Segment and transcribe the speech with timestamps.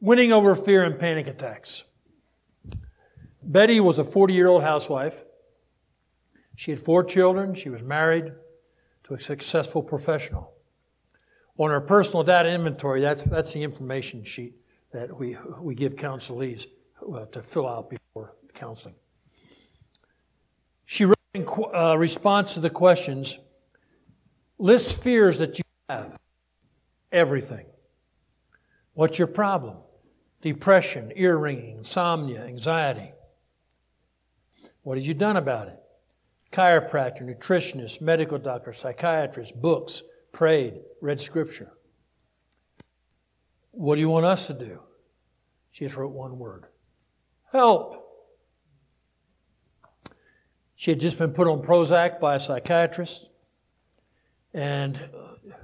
[0.00, 1.84] Winning over fear and panic attacks.
[3.42, 5.24] Betty was a 40 year old housewife.
[6.54, 7.54] She had four children.
[7.54, 8.32] She was married
[9.04, 10.52] to a successful professional.
[11.56, 14.54] On her personal data inventory, that's, that's the information sheet
[14.92, 16.66] that we, we give counselees
[17.12, 18.94] uh, to fill out before counseling.
[20.84, 23.38] She wrote in uh, response to the questions,
[24.58, 26.16] list fears that you have.
[27.10, 27.66] Everything.
[28.94, 29.78] What's your problem?
[30.40, 33.12] Depression, ear ringing, insomnia, anxiety.
[34.82, 35.80] What have you done about it?
[36.52, 41.72] Chiropractor, nutritionist, medical doctor, psychiatrist, books, prayed, read scripture.
[43.72, 44.82] What do you want us to do?
[45.70, 46.66] She just wrote one word
[47.52, 48.04] help.
[50.74, 53.30] She had just been put on Prozac by a psychiatrist,
[54.54, 55.00] and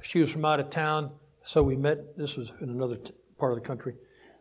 [0.01, 1.13] she was from out of town,
[1.43, 2.17] so we met.
[2.17, 3.95] This was in another t- part of the country.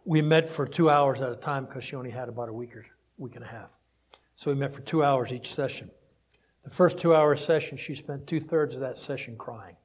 [0.06, 2.76] We met for two hours at a time because she only had about a week
[2.76, 2.86] or
[3.18, 3.78] week and a half.
[4.36, 5.90] So we met for two hours each session.
[6.64, 9.76] The first two hour session, she spent two thirds of that session crying.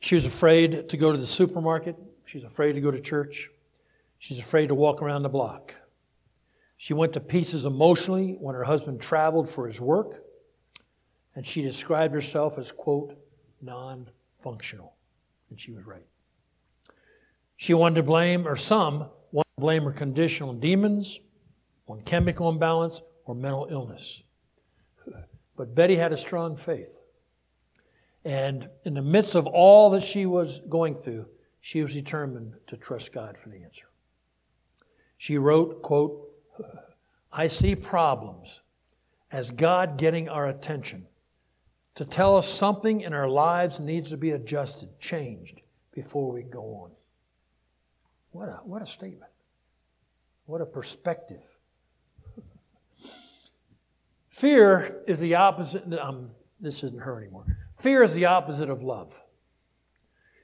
[0.00, 1.96] She was afraid to go to the supermarket.
[2.24, 3.50] She's afraid to go to church.
[4.18, 5.74] She's afraid to walk around the block.
[6.76, 10.22] She went to pieces emotionally when her husband traveled for his work,
[11.34, 13.16] and she described herself as, quote,
[13.60, 14.10] non
[14.40, 14.94] functional.
[15.50, 16.06] And she was right.
[17.56, 21.20] She wanted to blame, or some wanted to blame her condition on demons,
[21.88, 24.22] on chemical imbalance, or mental illness.
[25.56, 27.00] But Betty had a strong faith.
[28.24, 31.28] And in the midst of all that she was going through,
[31.60, 33.86] she was determined to trust God for the answer.
[35.16, 36.28] She wrote, quote,
[37.32, 38.62] I see problems
[39.32, 41.06] as God getting our attention
[41.94, 46.62] to tell us something in our lives needs to be adjusted, changed before we go
[46.62, 46.90] on.
[48.36, 49.32] What a, what a statement.
[50.44, 51.40] What a perspective.
[54.28, 55.90] Fear is the opposite.
[55.94, 57.46] Um, this isn't her anymore.
[57.78, 59.22] Fear is the opposite of love.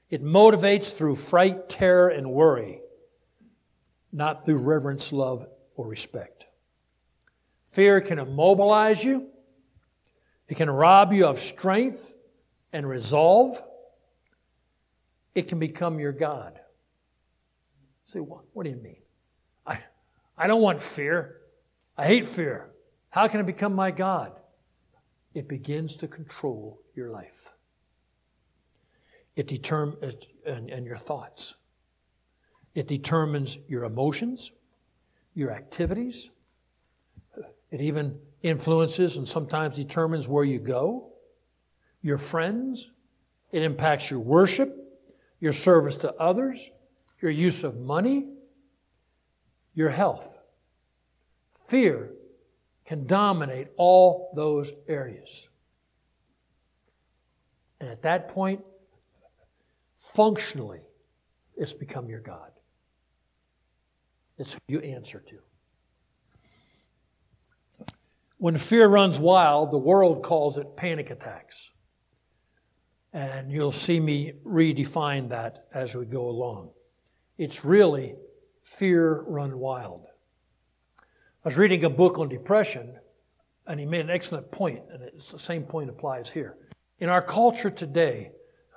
[0.09, 2.81] It motivates through fright, terror, and worry,
[4.11, 6.47] not through reverence, love, or respect.
[7.69, 9.29] Fear can immobilize you.
[10.49, 12.15] It can rob you of strength
[12.73, 13.63] and resolve.
[15.35, 16.59] It can become your God.
[18.05, 19.03] Say, what, what do you mean?
[19.67, 19.79] I,
[20.37, 21.39] I don't want fear.
[21.97, 22.71] I hate fear.
[23.11, 24.33] How can it become my God?
[25.35, 27.51] It begins to control your life.
[29.37, 31.57] It determines and, and your thoughts.
[32.75, 34.53] It determines your emotions,
[35.35, 36.31] your activities.
[37.71, 41.11] It even influences and sometimes determines where you go,
[42.03, 42.93] your friends.
[43.53, 44.77] It impacts your worship,
[45.41, 46.71] your service to others,
[47.23, 48.27] your use of money,
[49.73, 50.39] your health.
[51.69, 52.11] Fear
[52.85, 55.49] can dominate all those areas.
[57.81, 58.61] And at that point,
[59.97, 60.81] functionally,
[61.57, 62.51] it's become your God.
[64.37, 65.39] It's who you answer to.
[68.39, 71.71] When fear runs wild, the world calls it panic attacks.
[73.13, 76.71] And you'll see me redefine that as we go along.
[77.39, 78.15] It's really
[78.63, 80.07] fear run wild.
[81.45, 82.99] I was reading a book on depression,
[83.67, 86.57] and he made an excellent point, and it's the same point applies here.
[86.99, 88.31] In our culture today,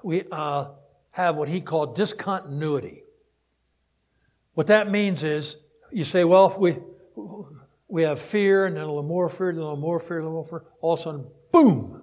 [0.04, 0.70] we uh,
[1.12, 3.04] have what he called discontinuity.
[4.54, 5.58] What that means is,
[5.92, 6.78] you say, well, we,
[7.88, 10.26] we have fear, and then a little more fear, then a little more fear, and
[10.26, 10.70] a little more fear.
[10.82, 12.02] All of a sudden, boom,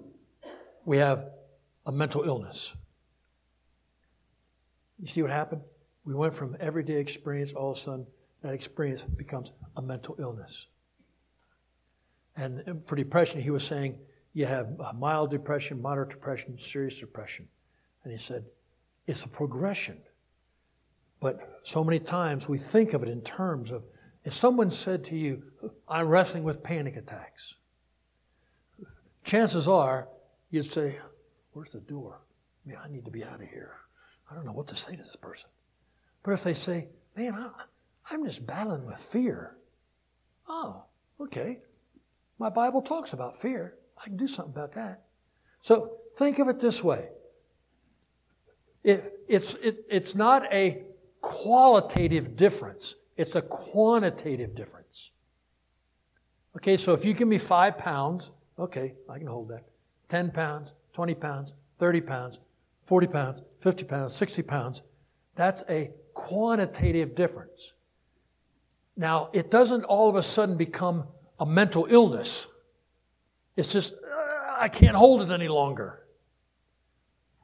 [0.84, 1.26] we have
[1.86, 2.76] a mental illness.
[5.00, 5.62] You see what happened?
[6.04, 8.06] We went from everyday experience, all of a sudden,
[8.42, 10.68] that experience becomes a mental illness.
[12.36, 13.98] And for depression, he was saying
[14.32, 17.48] you have mild depression, moderate depression, serious depression.
[18.02, 18.44] And he said,
[19.06, 19.98] it's a progression.
[21.20, 23.84] But so many times we think of it in terms of
[24.24, 25.42] if someone said to you,
[25.88, 27.56] I'm wrestling with panic attacks,
[29.24, 30.08] chances are
[30.50, 30.98] you'd say,
[31.52, 32.22] Where's the door?
[32.64, 33.76] Man, I need to be out of here.
[34.30, 35.50] I don't know what to say to this person.
[36.22, 37.50] But if they say, Man, I,
[38.10, 39.56] I'm just battling with fear.
[40.48, 40.84] Oh,
[41.20, 41.60] okay.
[42.38, 43.74] My Bible talks about fear.
[43.98, 45.02] I can do something about that.
[45.60, 47.08] So think of it this way.
[48.82, 50.82] It, it's, it, it's not a
[51.20, 52.96] qualitative difference.
[53.16, 55.12] It's a quantitative difference.
[56.56, 59.64] Okay, so if you give me five pounds, okay, I can hold that.
[60.08, 62.40] 10 pounds, 20 pounds, 30 pounds,
[62.82, 64.82] 40 pounds, 50 pounds, 60 pounds,
[65.34, 67.74] that's a quantitative difference.
[68.96, 71.06] Now, it doesn't all of a sudden become
[71.38, 72.48] a mental illness.
[73.56, 76.06] It's just, uh, I can't hold it any longer.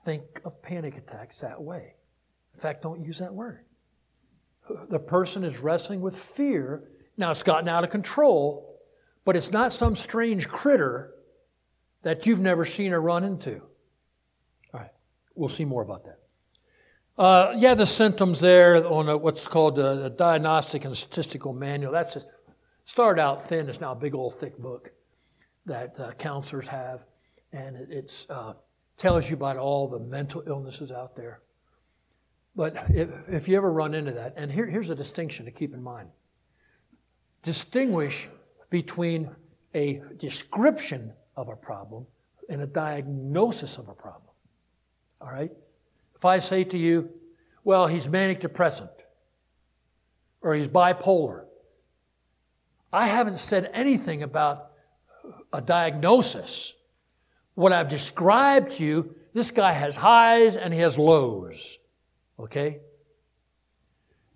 [0.05, 1.95] Think of panic attacks that way.
[2.55, 3.65] In fact, don't use that word.
[4.91, 6.85] The person is wrestling with fear.
[7.17, 8.81] Now, it's gotten out of control,
[9.25, 11.15] but it's not some strange critter
[12.03, 13.61] that you've never seen or run into.
[14.73, 14.91] All right,
[15.35, 16.21] we'll see more about that.
[17.19, 21.91] Uh, yeah, the symptoms there on a, what's called a, a, diagnostic and statistical manual.
[21.91, 22.29] That's just
[22.85, 23.69] started out thin.
[23.69, 24.93] It's now a big old thick book
[25.67, 27.05] that uh, counselors have,
[27.53, 28.55] and it it's, uh,
[28.97, 31.41] tells you about all the mental illnesses out there.
[32.55, 35.75] But if, if you ever run into that, and here, here's a distinction to keep
[35.75, 36.11] in mind:
[37.43, 38.29] distinguish
[38.71, 39.29] between
[39.75, 42.07] a description of a problem
[42.49, 44.31] and a diagnosis of a problem.
[45.21, 45.51] All right.
[46.19, 47.11] If I say to you,
[47.63, 48.91] well, he's manic depressant
[50.41, 51.45] or he's bipolar,
[52.93, 54.73] I haven't said anything about
[55.53, 56.75] a diagnosis.
[57.55, 61.79] What I've described to you, this guy has highs and he has lows.
[62.41, 62.81] Okay?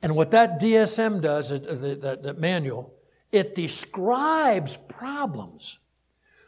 [0.02, 2.94] And what that DSM does, that manual,
[3.32, 5.80] it describes problems.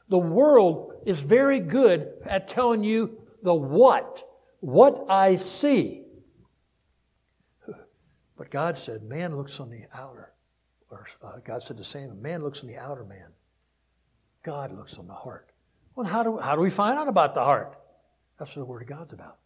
[0.09, 4.23] The world is very good at telling you the what
[4.65, 6.05] what I see.
[8.37, 10.33] But God said, man looks on the outer,
[10.91, 13.33] or uh, God said the same, man looks on the outer man.
[14.43, 15.53] God looks on the heart.
[15.95, 17.79] Well, how do, how do we find out about the heart?
[18.39, 19.39] That's what the Word of God's about.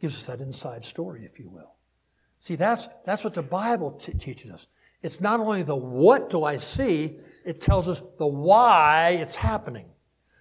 [0.00, 1.74] Gives us that inside story, if you will.
[2.38, 4.68] See, that's, that's what the Bible t- teaches us.
[5.02, 9.86] It's not only the what do I see, it tells us the why it's happening.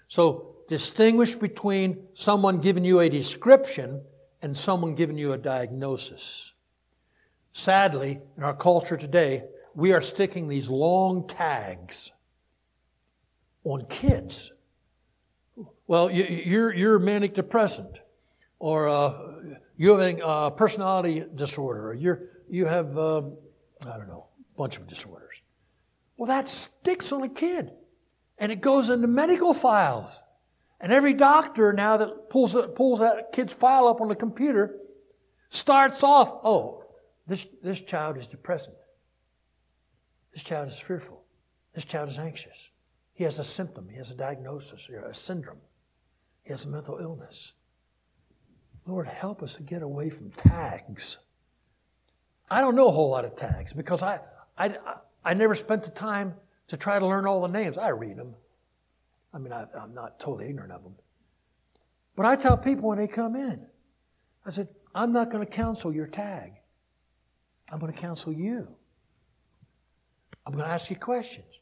[0.07, 4.03] So distinguish between someone giving you a description
[4.41, 6.53] and someone giving you a diagnosis.
[7.51, 9.43] Sadly, in our culture today,
[9.73, 12.11] we are sticking these long tags
[13.63, 14.51] on kids.
[15.87, 17.99] Well, you're, you're manic depressant,
[18.59, 19.13] or uh,
[19.75, 23.37] you have a personality disorder, or you're, you have, um,
[23.81, 25.41] I don't know, a bunch of disorders.
[26.17, 27.71] Well, that sticks on a kid,
[28.37, 30.21] and it goes into medical files.
[30.79, 34.77] And every doctor now that pulls, pulls that kid's file up on the computer
[35.49, 36.83] starts off, oh,
[37.25, 38.69] this, this child is depressed.
[40.31, 41.23] This child is fearful.
[41.73, 42.71] This child is anxious.
[43.13, 43.89] He has a symptom.
[43.89, 45.61] He has a diagnosis or a syndrome.
[46.43, 47.53] He has a mental illness.
[48.85, 51.19] Lord, help us to get away from tags.
[52.49, 54.19] I don't know a whole lot of tags because I,
[54.57, 54.75] I,
[55.25, 56.35] I never spent the time
[56.67, 57.77] to try to learn all the names.
[57.77, 58.35] I read them.
[59.33, 60.95] I mean, I, am not totally ignorant of them.
[62.15, 63.67] But I tell people when they come in,
[64.45, 66.53] I said, I'm not going to counsel your tag.
[67.71, 68.67] I'm going to counsel you.
[70.45, 71.61] I'm going to ask you questions.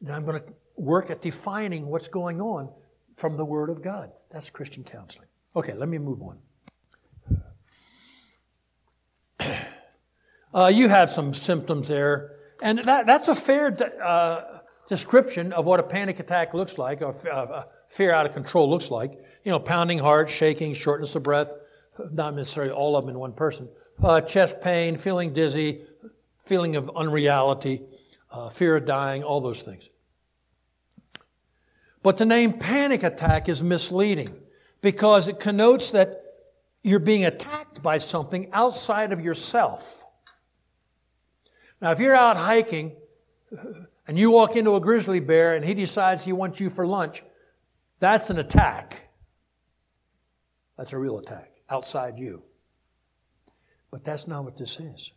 [0.00, 0.44] And I'm going to
[0.76, 2.70] work at defining what's going on
[3.16, 4.10] from the Word of God.
[4.30, 5.28] That's Christian counseling.
[5.56, 6.38] Okay, let me move on.
[10.54, 14.40] Uh, you have some symptoms there, and that, that's a fair uh,
[14.86, 18.90] description of what a panic attack looks like, or uh, fear out of control looks
[18.90, 19.12] like.
[19.44, 21.52] You know, pounding heart, shaking, shortness of breath,
[22.12, 23.68] not necessarily all of them in one person.
[24.02, 25.82] Uh, chest pain, feeling dizzy,
[26.38, 27.82] feeling of unreality,
[28.30, 29.88] uh, fear of dying, all those things.
[32.02, 34.36] But the name panic attack is misleading
[34.82, 36.20] because it connotes that
[36.82, 40.04] you're being attacked by something outside of yourself.
[41.80, 42.96] Now, if you're out hiking
[44.06, 47.22] and you walk into a grizzly bear and he decides he wants you for lunch,
[48.00, 49.08] that's an attack.
[50.76, 52.42] That's a real attack outside you.
[53.90, 55.12] But that's not what this is.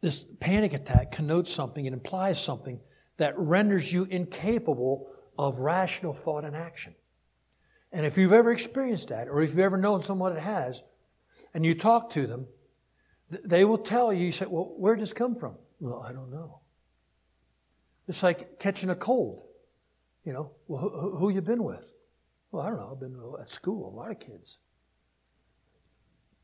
[0.00, 2.80] This panic attack connotes something, it implies something
[3.18, 6.94] that renders you incapable of rational thought and action.
[7.92, 10.82] And if you've ever experienced that, or if you've ever known someone that has,
[11.54, 12.46] and you talk to them,
[13.44, 15.56] they will tell you, you say, well, where did this come from?
[15.82, 16.60] Well, I don't know.
[18.06, 19.42] It's like catching a cold.
[20.24, 21.92] You know, well, who, who you been with?
[22.52, 22.92] Well, I don't know.
[22.92, 24.60] I've been at school, a lot of kids.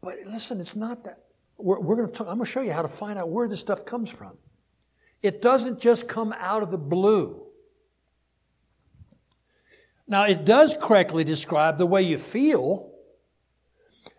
[0.02, 1.18] But listen, it's not that.
[1.56, 3.60] We're, we're going to I'm going to show you how to find out where this
[3.60, 4.36] stuff comes from.
[5.22, 7.40] It doesn't just come out of the blue.
[10.08, 12.90] Now, it does correctly describe the way you feel,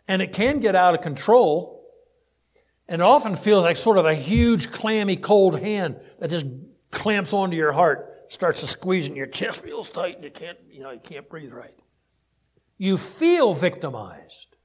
[0.07, 1.78] and it can get out of control.
[2.89, 6.47] And it often feels like sort of a huge, clammy, cold hand that just
[6.89, 10.57] clamps onto your heart, starts to squeeze and your chest feels tight and you can't,
[10.71, 11.75] you know, you can't breathe right.
[12.79, 14.57] You feel victimized.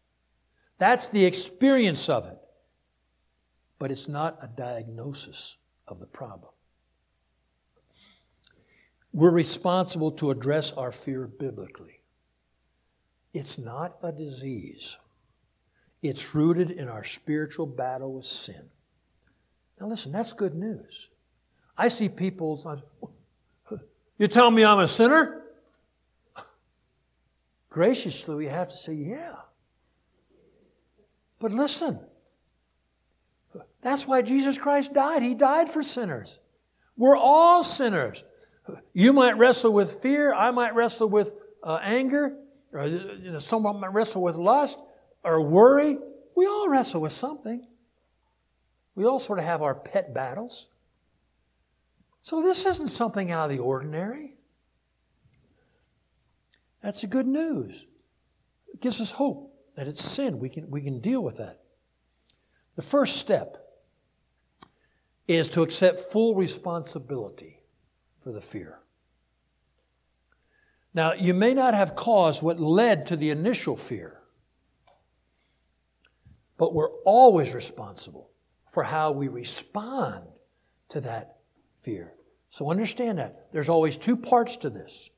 [0.78, 2.38] That's the experience of it.
[3.78, 6.50] But it's not a diagnosis of the problem.
[9.12, 12.00] We're responsible to address our fear biblically.
[13.34, 14.98] It's not a disease.
[16.04, 18.68] It's rooted in our spiritual battle with sin.
[19.80, 21.08] Now listen, that's good news.
[21.78, 22.60] I see people,
[24.18, 25.44] you tell me I'm a sinner?
[27.70, 29.32] Graciously, we have to say, yeah.
[31.38, 31.98] But listen,
[33.80, 35.22] that's why Jesus Christ died.
[35.22, 36.38] He died for sinners.
[36.98, 38.24] We're all sinners.
[38.92, 40.34] You might wrestle with fear.
[40.34, 42.36] I might wrestle with uh, anger.
[42.72, 44.78] Or you know, someone might wrestle with lust
[45.24, 45.98] or worry.
[46.36, 47.66] We all wrestle with something.
[48.94, 50.68] We all sort of have our pet battles.
[52.22, 54.34] So this isn't something out of the ordinary.
[56.80, 57.86] That's the good news.
[58.72, 60.38] It gives us hope that it's sin.
[60.38, 61.60] We can, we can deal with that.
[62.76, 63.56] The first step
[65.26, 67.60] is to accept full responsibility
[68.20, 68.80] for the fear.
[70.92, 74.20] Now, you may not have caused what led to the initial fear,
[76.56, 78.30] but we're always responsible
[78.70, 80.24] for how we respond
[80.88, 81.36] to that
[81.78, 82.14] fear.
[82.50, 83.52] So understand that.
[83.52, 85.10] There's always two parts to this.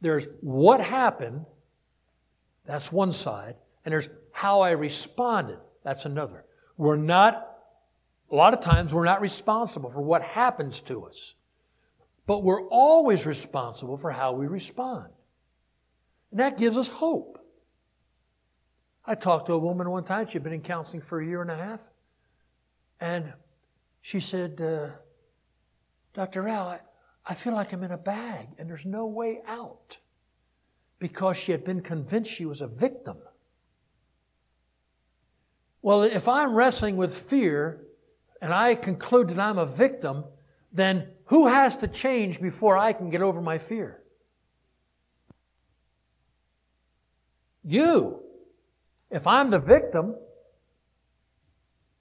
[0.00, 1.46] There's what happened,
[2.66, 6.44] that's one side, and there's how I responded, that's another.
[6.76, 7.56] We're not,
[8.30, 11.34] a lot of times, we're not responsible for what happens to us.
[12.26, 15.08] But we're always responsible for how we respond.
[16.30, 17.41] And that gives us hope.
[19.04, 21.50] I talked to a woman one time, she'd been in counseling for a year and
[21.50, 21.90] a half.
[23.00, 23.32] And
[24.00, 24.90] she said, uh,
[26.14, 26.46] Dr.
[26.48, 26.80] Al, I,
[27.26, 29.98] I feel like I'm in a bag and there's no way out.
[30.98, 33.16] Because she had been convinced she was a victim.
[35.82, 37.82] Well, if I'm wrestling with fear
[38.40, 40.24] and I conclude that I'm a victim,
[40.72, 44.00] then who has to change before I can get over my fear?
[47.64, 48.22] You.
[49.12, 50.16] If I'm the victim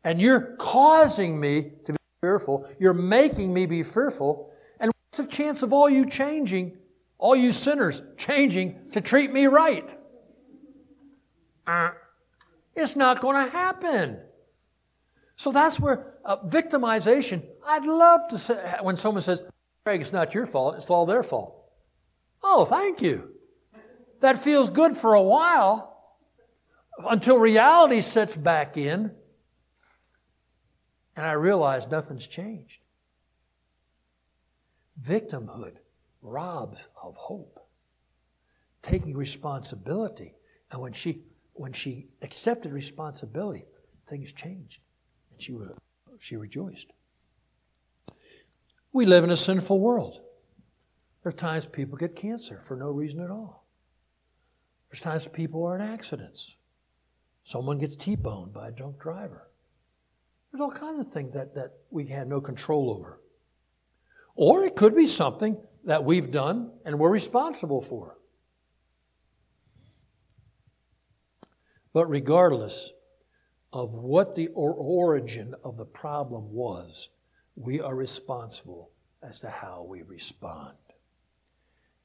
[0.04, 4.50] and you're causing me to be fearful, you're making me be fearful,
[4.80, 6.78] and what's the chance of all you changing,
[7.18, 9.98] all you sinners changing to treat me right?
[11.68, 11.92] Uh,
[12.76, 14.22] it's not going to happen.
[15.36, 19.44] So that's where uh, victimization, I'd love to say, when someone says,
[19.84, 21.62] Craig, it's not your fault, it's all their fault.
[22.42, 23.32] Oh, thank you.
[24.22, 25.91] That feels good for a while
[26.98, 29.12] until reality sets back in
[31.16, 32.82] and I realize nothing's changed.
[35.02, 35.76] Victimhood
[36.22, 37.60] robs of hope.
[38.82, 40.36] Taking responsibility.
[40.72, 43.66] And when she, when she accepted responsibility,
[44.08, 44.82] things changed
[45.32, 45.70] And she, was,
[46.20, 46.92] she rejoiced.
[48.94, 50.22] We live in a sinful world.
[51.24, 53.66] There are times people get cancer for no reason at all.
[54.90, 56.58] There's times people are in accidents.
[57.44, 59.50] Someone gets T-boned by a drunk driver.
[60.52, 63.22] There's all kinds of things that, that we had no control over.
[64.36, 68.18] Or it could be something that we've done and we're responsible for.
[71.94, 72.94] But regardless,
[73.74, 77.10] of what the origin of the problem was,
[77.56, 78.92] we are responsible
[79.24, 80.76] as to how we respond.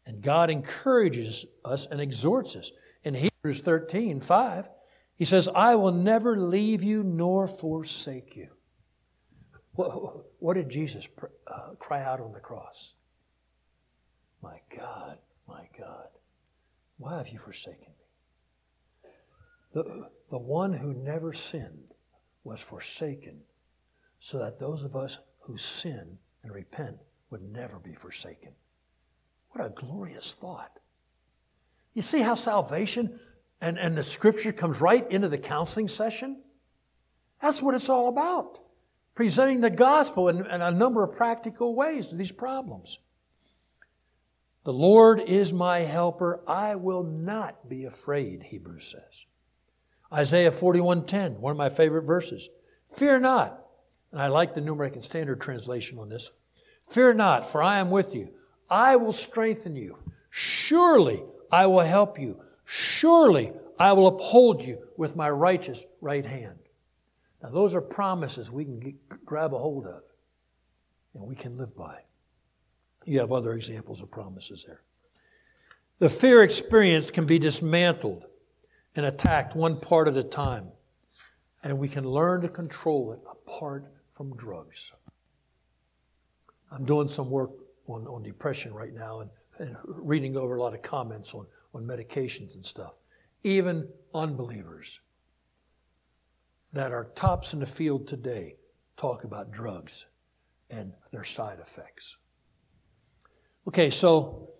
[0.05, 2.71] And God encourages us and exhorts us.
[3.03, 4.69] In Hebrews 13, 5,
[5.17, 8.49] he says, I will never leave you nor forsake you.
[9.75, 11.09] What, did Jesus
[11.47, 12.95] uh, cry out on the cross?
[14.43, 16.09] My God, my God,
[16.99, 19.11] why have you forsaken me?
[19.75, 21.93] The, the one who never sinned
[22.45, 23.41] was forsaken
[24.19, 26.97] so that those of us who sin and repent
[27.31, 28.53] would never be forsaken.
[29.51, 30.79] What a glorious thought.
[31.93, 33.19] You see how salvation
[33.61, 36.43] and, and the scripture comes right into the counseling session?
[37.41, 38.61] That's what it's all about.
[39.15, 42.99] Presenting the gospel in, in a number of practical ways to these problems.
[44.65, 46.43] The Lord is my helper.
[46.49, 49.27] I will not be afraid, Hebrews says.
[50.13, 52.49] Isaiah 41:10, one of my favorite verses.
[52.89, 53.65] Fear not.
[54.13, 56.31] And I like the New American Standard translation on this.
[56.89, 58.35] Fear not, for I am with you.
[58.69, 59.99] I will strengthen you.
[60.31, 62.41] Surely I will help you.
[62.67, 66.59] Surely I will uphold you with my righteous right hand.
[67.43, 70.03] Now, those are promises we can get, grab a hold of
[71.15, 72.01] and we can live by.
[73.05, 74.83] You have other examples of promises there.
[75.99, 78.25] The fear experience can be dismantled
[78.97, 80.73] and attacked one part at a time.
[81.63, 84.93] and we can learn to control it apart from drugs.
[86.71, 87.51] I'm doing some work
[87.89, 91.47] on, on depression right now and, and reading over a lot of comments on,
[91.77, 92.95] on medications and stuff.
[93.43, 95.01] Even unbelievers
[96.73, 98.57] that are tops in the field today
[98.97, 100.07] talk about drugs
[100.71, 102.17] and their side effects.
[103.69, 104.51] Okay, so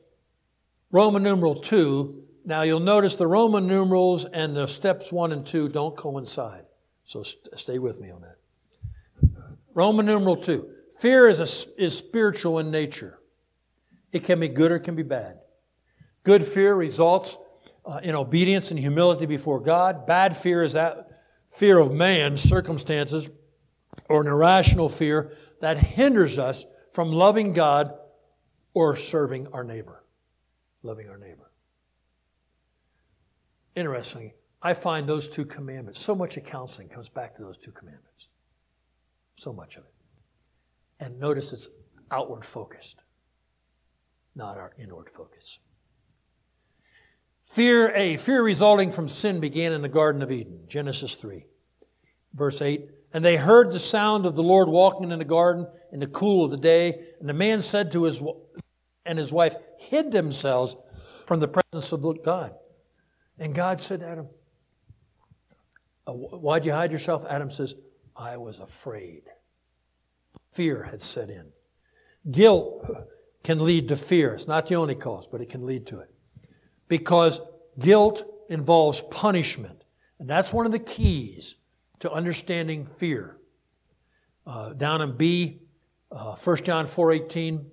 [0.91, 2.23] Roman numeral 2.
[2.45, 6.65] Now you'll notice the Roman numerals and the steps 1 and 2 don't coincide.
[7.05, 8.37] So st- stay with me on that.
[9.75, 10.69] Roman numeral 2.
[11.01, 13.21] Fear is, a, is spiritual in nature.
[14.13, 15.39] It can be good or it can be bad.
[16.27, 17.39] Good fear results
[17.85, 20.09] uh, in obedience and humility before God.
[20.09, 23.31] Bad fear is that fear of man, circumstances,
[24.09, 25.31] or an irrational fear
[25.61, 27.95] that hinders us from loving God
[28.75, 30.03] or serving our neighbor.
[30.83, 31.53] Loving our neighbor.
[33.77, 37.71] Interestingly, I find those two commandments, so much of counseling comes back to those two
[37.71, 38.31] commandments.
[39.37, 39.95] So much of it.
[40.99, 41.69] And notice it's
[42.11, 43.05] outward focused,
[44.35, 45.61] not our inward focus.
[47.47, 51.47] Fear, A, fear resulting from sin began in the Garden of Eden, Genesis 3,
[52.35, 52.91] verse 8.
[53.15, 56.45] And they heard the sound of the Lord walking in the garden in the cool
[56.45, 57.07] of the day.
[57.21, 58.21] And the man said to his
[59.07, 60.77] and his wife hid themselves
[61.25, 62.51] from the presence of God.
[63.39, 64.29] And God said to Adam,
[66.09, 67.25] uh, Why'd you hide yourself?
[67.31, 67.77] Adam says,
[68.17, 69.23] I was afraid.
[70.51, 71.53] Fear had set in.
[72.29, 72.91] Guilt
[73.45, 74.35] can lead to fear.
[74.35, 76.11] It's not the only cause, but it can lead to it
[76.89, 77.41] because
[77.79, 79.85] guilt involves punishment.
[80.19, 81.57] And that's one of the keys
[82.01, 83.39] to understanding fear.
[84.47, 85.61] Uh, down in B,
[86.11, 87.65] uh, 1 John 4.18,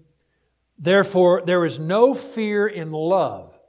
[0.77, 3.59] Therefore, there is no fear in love,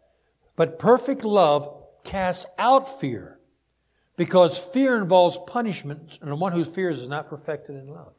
[0.56, 1.68] but perfect love
[2.02, 3.38] casts out fear,
[4.16, 8.16] because fear involves punishment, and the one who fears is not perfected in love.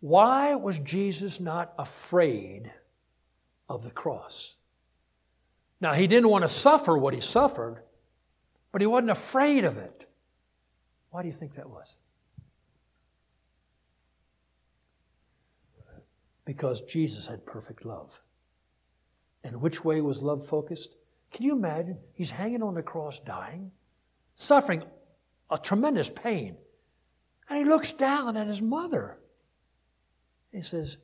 [0.00, 2.72] Why was Jesus not afraid
[3.68, 4.56] of the cross.
[5.80, 7.82] Now, he didn't want to suffer what he suffered,
[8.70, 10.06] but he wasn't afraid of it.
[11.10, 11.96] Why do you think that was?
[16.44, 18.20] Because Jesus had perfect love.
[19.44, 20.94] And which way was love focused?
[21.32, 21.98] Can you imagine?
[22.14, 23.72] He's hanging on the cross, dying,
[24.36, 24.84] suffering
[25.50, 26.56] a tremendous pain.
[27.48, 29.18] And he looks down at his mother.
[30.52, 30.98] He says,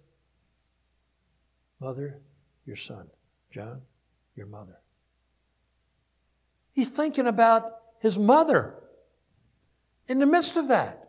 [1.80, 2.20] Mother,
[2.68, 3.08] your son.
[3.50, 3.80] John,
[4.36, 4.78] your mother.
[6.72, 8.74] He's thinking about his mother
[10.06, 11.08] in the midst of that.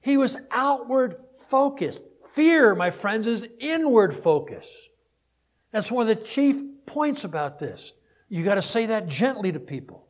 [0.00, 1.16] He was outward
[1.48, 2.02] focused.
[2.34, 4.90] Fear, my friends, is inward focus.
[5.70, 7.94] That's one of the chief points about this.
[8.28, 10.08] You got to say that gently to people.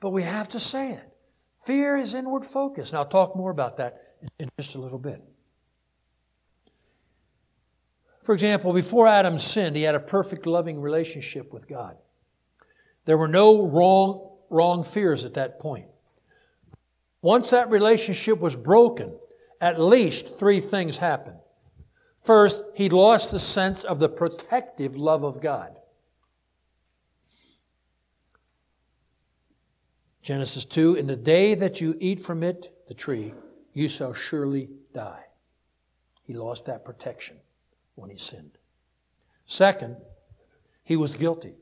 [0.00, 1.12] But we have to say it.
[1.64, 2.90] Fear is inward focus.
[2.90, 5.22] And I'll talk more about that in just a little bit.
[8.28, 11.96] For example, before Adam sinned, he had a perfect loving relationship with God.
[13.06, 15.86] There were no wrong, wrong fears at that point.
[17.22, 19.18] Once that relationship was broken,
[19.62, 21.38] at least three things happened.
[22.20, 25.78] First, he lost the sense of the protective love of God.
[30.20, 33.32] Genesis 2 In the day that you eat from it, the tree,
[33.72, 35.24] you shall surely die.
[36.24, 37.38] He lost that protection
[37.98, 38.58] when he sinned.
[39.44, 39.96] Second,
[40.84, 41.54] he was guilty.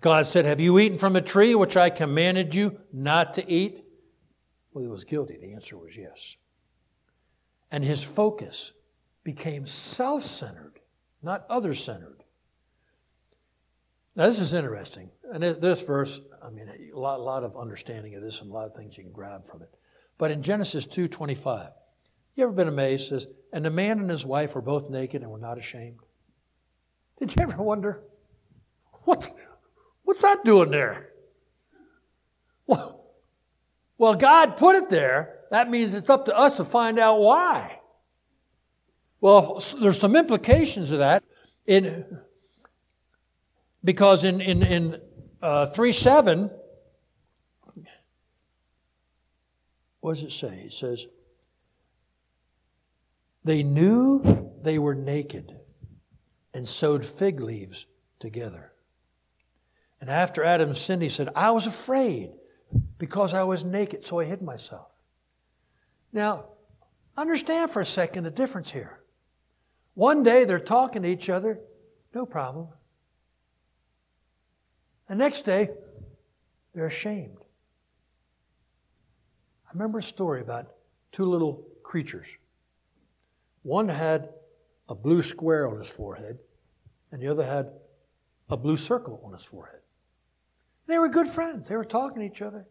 [0.00, 3.84] God said, Have you eaten from a tree which I commanded you not to eat?
[4.72, 5.36] Well, he was guilty.
[5.40, 6.36] The answer was yes.
[7.70, 8.72] And his focus
[9.24, 10.80] became self centered,
[11.22, 12.24] not other centered.
[14.16, 15.10] Now, this is interesting.
[15.32, 18.66] And this verse, I mean, a lot, lot of understanding of this and a lot
[18.66, 19.68] of things you can grab from it.
[20.18, 21.70] But in Genesis 2 25,
[22.34, 23.08] you ever been amazed?
[23.08, 26.00] Says, and the man and his wife were both naked and were not ashamed.
[27.18, 28.02] Did you ever wonder,
[29.04, 29.28] what,
[30.04, 31.10] what's that doing there?
[32.66, 33.04] Well,
[33.98, 35.40] well, God put it there.
[35.50, 37.80] That means it's up to us to find out why.
[39.20, 41.22] Well, there's some implications of that.
[41.66, 42.22] In,
[43.84, 45.00] because in, in, in
[45.42, 46.50] uh, 3 7,
[50.00, 50.62] what does it say?
[50.66, 51.06] It says,
[53.44, 55.56] they knew they were naked
[56.52, 57.86] and sewed fig leaves
[58.18, 58.72] together.
[60.00, 62.30] And after Adam sinned, he said, I was afraid
[62.98, 64.92] because I was naked, so I hid myself.
[66.12, 66.46] Now,
[67.16, 69.00] understand for a second the difference here.
[69.94, 71.60] One day they're talking to each other,
[72.14, 72.68] no problem.
[75.08, 75.70] The next day,
[76.72, 77.38] they're ashamed.
[79.66, 80.72] I remember a story about
[81.10, 82.36] two little creatures.
[83.62, 84.30] One had
[84.88, 86.38] a blue square on his forehead,
[87.12, 87.70] and the other had
[88.48, 89.80] a blue circle on his forehead.
[90.86, 91.68] They were good friends.
[91.68, 92.66] They were talking to each other.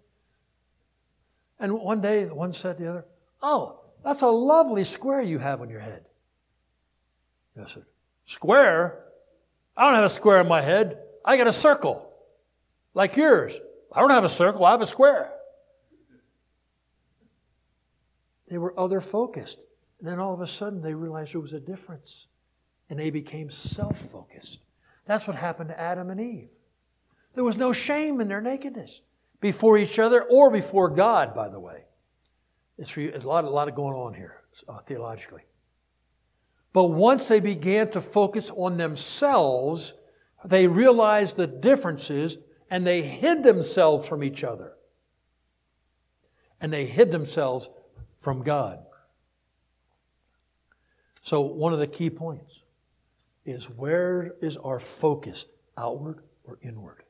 [1.60, 3.06] And one day, one said to the other,
[3.42, 6.06] Oh, that's a lovely square you have on your head.
[7.62, 7.84] I said,
[8.26, 9.06] Square?
[9.76, 11.00] I don't have a square on my head.
[11.24, 12.14] I got a circle,
[12.94, 13.60] like yours.
[13.94, 15.34] I don't have a circle, I have a square.
[18.48, 19.64] They were other focused.
[20.00, 22.28] And then all of a sudden they realized there was a difference.
[22.90, 24.62] And they became self focused.
[25.06, 26.50] That's what happened to Adam and Eve.
[27.34, 29.02] There was no shame in their nakedness
[29.40, 31.86] before each other or before God, by the way.
[32.78, 35.44] It's, a, lot, a lot of going on here uh, theologically.
[36.74, 39.94] But once they began to focus on themselves,
[40.46, 42.38] they realized the differences
[42.70, 44.74] and they hid themselves from each other.
[46.62, 47.70] And they hid themselves
[48.18, 48.80] from God.
[51.22, 52.64] So, one of the key points
[53.46, 55.46] is where is our focus,
[55.78, 57.04] outward or inward?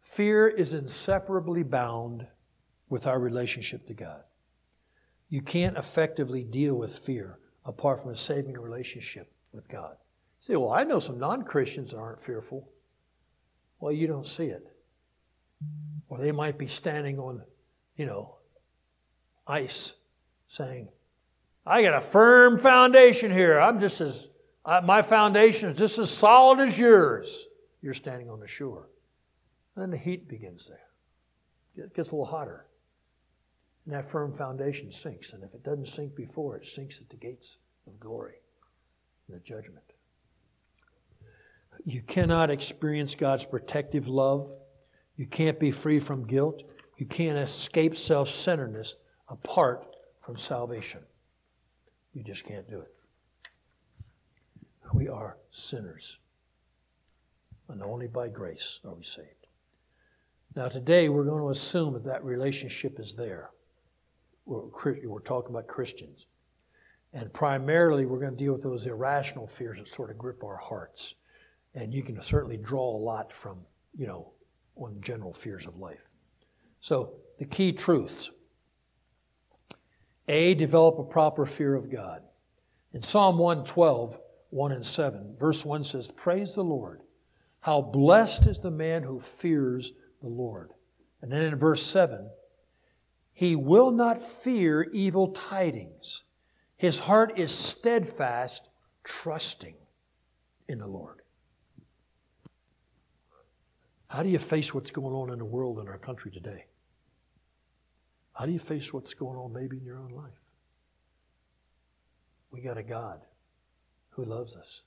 [0.00, 2.26] Fear is inseparably bound
[2.88, 4.22] with our relationship to God.
[5.28, 9.96] You can't effectively deal with fear apart from a saving relationship with God.
[9.98, 12.68] You say, well, I know some non Christians that aren't fearful.
[13.80, 14.62] Well, you don't see it.
[16.08, 17.42] Or they might be standing on,
[17.96, 18.36] you know,
[19.46, 19.94] ice
[20.46, 20.88] saying,
[21.66, 23.58] I got a firm foundation here.
[23.58, 24.28] I'm just as,
[24.84, 27.48] my foundation is just as solid as yours.
[27.82, 28.88] You're standing on the shore.
[29.76, 31.84] Then the heat begins there.
[31.84, 32.66] It gets a little hotter.
[33.84, 35.32] And that firm foundation sinks.
[35.32, 38.36] And if it doesn't sink before, it sinks at the gates of glory
[39.26, 39.84] and the judgment.
[41.84, 44.48] You cannot experience God's protective love.
[45.16, 46.62] You can't be free from guilt.
[46.96, 48.96] You can't escape self centeredness
[49.28, 49.84] apart
[50.20, 51.02] from salvation.
[52.16, 52.94] You just can't do it.
[54.94, 56.18] We are sinners.
[57.68, 59.48] And only by grace are we saved.
[60.54, 63.50] Now, today we're going to assume that that relationship is there.
[64.46, 64.62] We're,
[65.04, 66.26] we're talking about Christians.
[67.12, 70.56] And primarily, we're going to deal with those irrational fears that sort of grip our
[70.56, 71.16] hearts.
[71.74, 74.32] And you can certainly draw a lot from, you know,
[74.74, 76.12] on general fears of life.
[76.80, 78.30] So, the key truths
[80.28, 82.22] A, develop a proper fear of God.
[82.92, 84.18] In Psalm 112,
[84.50, 87.02] 1 and 7, verse 1 says, Praise the Lord.
[87.60, 90.70] How blessed is the man who fears the Lord.
[91.20, 92.30] And then in verse 7,
[93.32, 96.24] he will not fear evil tidings.
[96.76, 98.68] His heart is steadfast,
[99.04, 99.74] trusting
[100.68, 101.22] in the Lord.
[104.08, 106.66] How do you face what's going on in the world in our country today?
[108.38, 110.40] How do you face what's going on maybe in your own life?
[112.50, 113.20] We got a God
[114.10, 114.84] who loves us.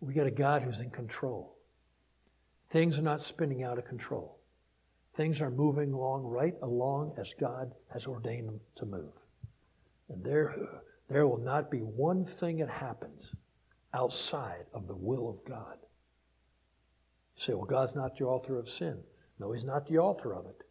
[0.00, 1.56] We got a God who's in control.
[2.68, 4.38] Things are not spinning out of control.
[5.14, 9.12] Things are moving along right along as God has ordained them to move.
[10.08, 10.54] And there,
[11.08, 13.34] there will not be one thing that happens
[13.94, 15.76] outside of the will of God.
[17.36, 19.02] You say, well, God's not the author of sin.
[19.38, 20.62] No, He's not the author of it.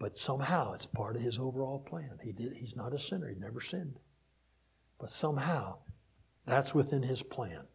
[0.00, 2.18] But somehow it's part of His overall plan.
[2.24, 4.00] He did, he's not a sinner, He never sinned.
[4.98, 5.78] But somehow
[6.46, 7.66] that's within His plan.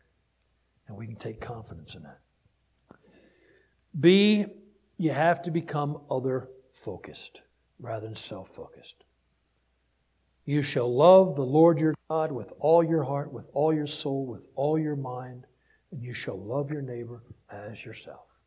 [0.88, 2.19] And we can take confidence in that.
[3.97, 4.45] B,
[4.97, 7.43] you have to become other focused
[7.79, 9.03] rather than self focused.
[10.45, 14.25] You shall love the Lord your God with all your heart, with all your soul,
[14.25, 15.45] with all your mind,
[15.91, 18.39] and you shall love your neighbor as yourself.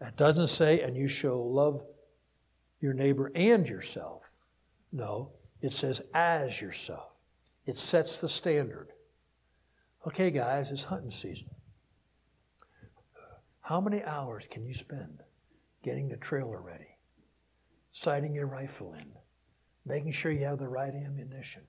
[0.00, 1.84] That doesn't say, and you shall love
[2.80, 4.36] your neighbor and yourself.
[4.92, 7.18] No, it says as yourself.
[7.66, 8.88] It sets the standard.
[10.06, 11.50] Okay, guys, it's hunting season.
[13.60, 15.20] How many hours can you spend
[15.82, 16.96] getting the trailer ready,
[17.90, 19.12] sighting your rifle in,
[19.84, 21.62] making sure you have the right ammunition,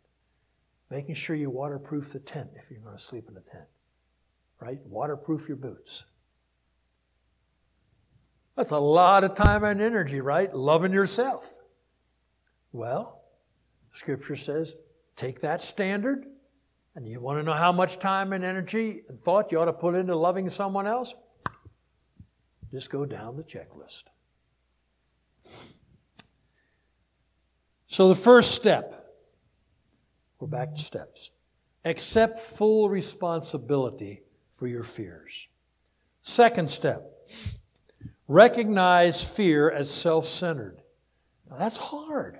[0.89, 3.67] making sure you waterproof the tent if you're going to sleep in a tent,
[4.61, 4.79] right?
[4.85, 6.05] Waterproof your boots.
[8.59, 10.53] That's a lot of time and energy, right?
[10.53, 11.59] Loving yourself.
[12.73, 13.23] Well,
[13.93, 14.75] Scripture says
[15.15, 16.25] take that standard,
[16.93, 19.71] and you want to know how much time and energy and thought you ought to
[19.71, 21.15] put into loving someone else?
[22.69, 24.03] Just go down the checklist.
[27.87, 29.09] So, the first step,
[30.37, 31.31] we're back to steps.
[31.85, 35.47] Accept full responsibility for your fears.
[36.21, 37.09] Second step,
[38.29, 40.81] recognize fear as self centered
[41.49, 42.39] Now, that's hard.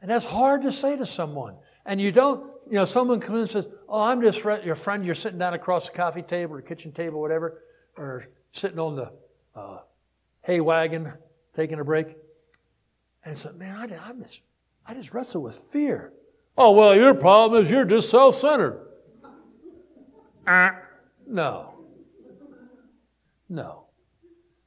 [0.00, 1.56] And that's hard to say to someone.
[1.86, 5.14] And you don't, you know, someone comes and says, Oh, I'm just your friend, you're
[5.14, 7.62] sitting down across the coffee table or kitchen table, whatever,
[7.96, 9.12] or sitting on the
[9.54, 9.78] uh,
[10.42, 11.12] hay wagon
[11.52, 12.16] taking a break.
[13.24, 14.42] And so, Man, I, I, just,
[14.86, 16.12] I just wrestle with fear.
[16.56, 18.80] Oh, well, your problem is you're just self centered.
[20.46, 20.72] Uh,
[21.26, 21.74] no.
[23.48, 23.83] No.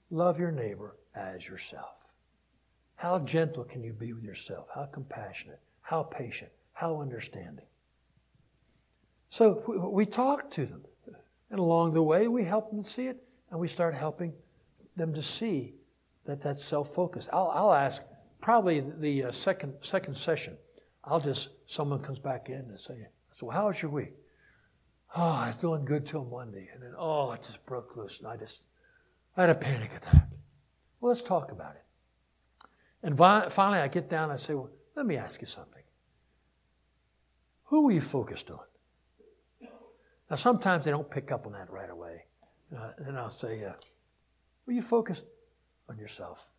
[0.10, 2.14] Love your neighbor as yourself.
[2.96, 4.68] How gentle can you be with yourself?
[4.74, 5.60] How compassionate?
[5.82, 6.52] How patient?
[6.74, 7.66] How understanding?
[9.30, 10.84] So we talk to them.
[11.50, 14.34] And along the way, we help them see it, and we start helping
[14.96, 15.76] them to see
[16.26, 17.30] that that's self focus.
[17.32, 18.04] I'll, I'll, ask,
[18.42, 20.58] probably the uh, second, second session,
[21.06, 24.14] I'll just, someone comes back in and say, So, how was your week?
[25.16, 26.68] Oh, I was doing good till Monday.
[26.74, 28.64] And then, oh, it just broke loose, and I just,
[29.38, 30.30] I had a panic attack.
[31.00, 31.84] Well, let's talk about it.
[33.04, 35.84] And finally, I get down and I say, Well, let me ask you something.
[37.66, 38.60] Who were you focused on?
[40.30, 42.26] Now, sometimes they don't pick up on that right away.
[42.76, 43.74] Uh, and I'll say, uh,
[44.66, 45.26] Were you focused
[45.88, 46.54] on yourself?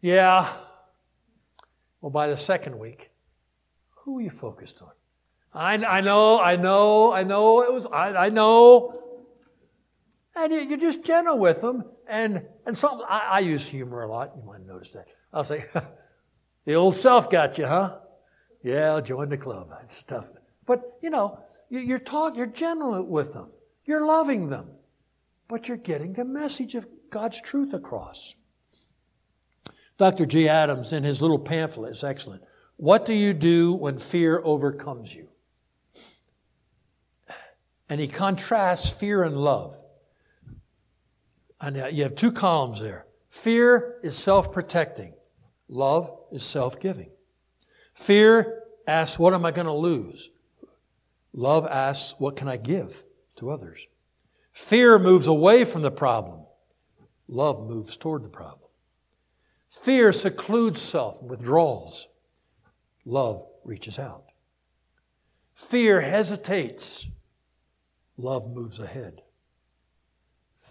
[0.00, 0.52] Yeah.
[2.00, 3.10] Well, by the second week,
[3.90, 4.90] who were you focused on?
[5.54, 9.11] I, I know, I know, I know it was, I, I know.
[10.34, 11.84] And you, are just gentle with them.
[12.08, 14.32] And, and some, I, I use humor a lot.
[14.36, 15.08] You might have noticed that.
[15.32, 15.64] I'll say,
[16.64, 17.98] the old self got you, huh?
[18.62, 19.70] Yeah, I'll join the club.
[19.84, 20.30] It's tough.
[20.66, 23.50] But, you know, you're talking, you're gentle with them.
[23.84, 24.70] You're loving them.
[25.48, 28.36] But you're getting the message of God's truth across.
[29.98, 30.24] Dr.
[30.24, 32.42] Jay Adams, in his little pamphlet, is excellent.
[32.76, 35.28] What do you do when fear overcomes you?
[37.88, 39.81] And he contrasts fear and love.
[41.62, 43.06] And you have two columns there.
[43.30, 45.14] Fear is self protecting,
[45.68, 47.10] love is self giving.
[47.94, 50.30] Fear asks, What am I going to lose?
[51.32, 53.04] Love asks, What can I give
[53.36, 53.86] to others?
[54.52, 56.44] Fear moves away from the problem.
[57.28, 58.68] Love moves toward the problem.
[59.70, 62.08] Fear secludes self and withdraws.
[63.04, 64.24] Love reaches out.
[65.54, 67.08] Fear hesitates.
[68.18, 69.21] Love moves ahead.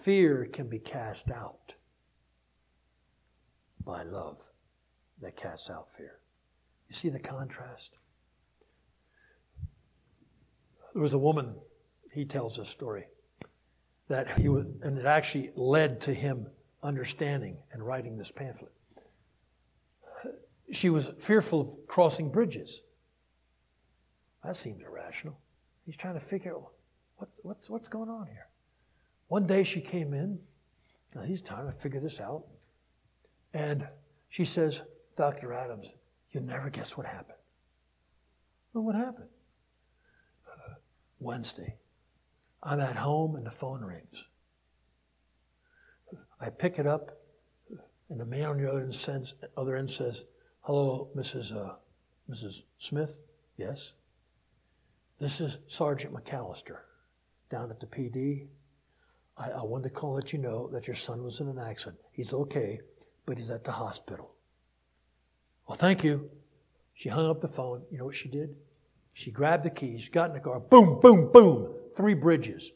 [0.01, 1.75] Fear can be cast out
[3.85, 4.49] by love
[5.21, 6.17] that casts out fear.
[6.89, 7.99] You see the contrast?
[10.93, 11.55] There was a woman,
[12.11, 13.05] he tells a story,
[14.07, 16.47] that he was, and it actually led to him
[16.81, 18.71] understanding and writing this pamphlet.
[20.71, 22.81] She was fearful of crossing bridges.
[24.43, 25.39] That seemed irrational.
[25.85, 26.71] He's trying to figure out
[27.17, 28.47] what's, what's, what's going on here.
[29.31, 30.39] One day she came in.
[31.15, 32.43] Now he's trying to figure this out.
[33.53, 33.87] And
[34.27, 34.83] she says,
[35.15, 35.53] Dr.
[35.53, 35.93] Adams,
[36.31, 37.37] you never guess what happened.
[38.73, 39.29] Well, what happened?
[40.45, 40.73] Uh,
[41.21, 41.77] Wednesday.
[42.61, 44.27] I'm at home and the phone rings.
[46.41, 47.17] I pick it up,
[48.09, 50.25] and the man on the other end, sends, other end says,
[50.59, 51.55] Hello, Mrs.
[51.55, 51.75] Uh,
[52.29, 52.63] Mrs.
[52.79, 53.19] Smith?
[53.55, 53.93] Yes.
[55.19, 56.79] This is Sergeant McAllister
[57.49, 58.47] down at the PD.
[59.41, 61.99] I, I wanted to call let you know that your son was in an accident.
[62.11, 62.79] He's okay,
[63.25, 64.35] but he's at the hospital.
[65.67, 66.29] Well, thank you.
[66.93, 67.83] She hung up the phone.
[67.89, 68.55] You know what she did?
[69.13, 72.71] She grabbed the keys, got in the car, boom, boom, boom, three bridges.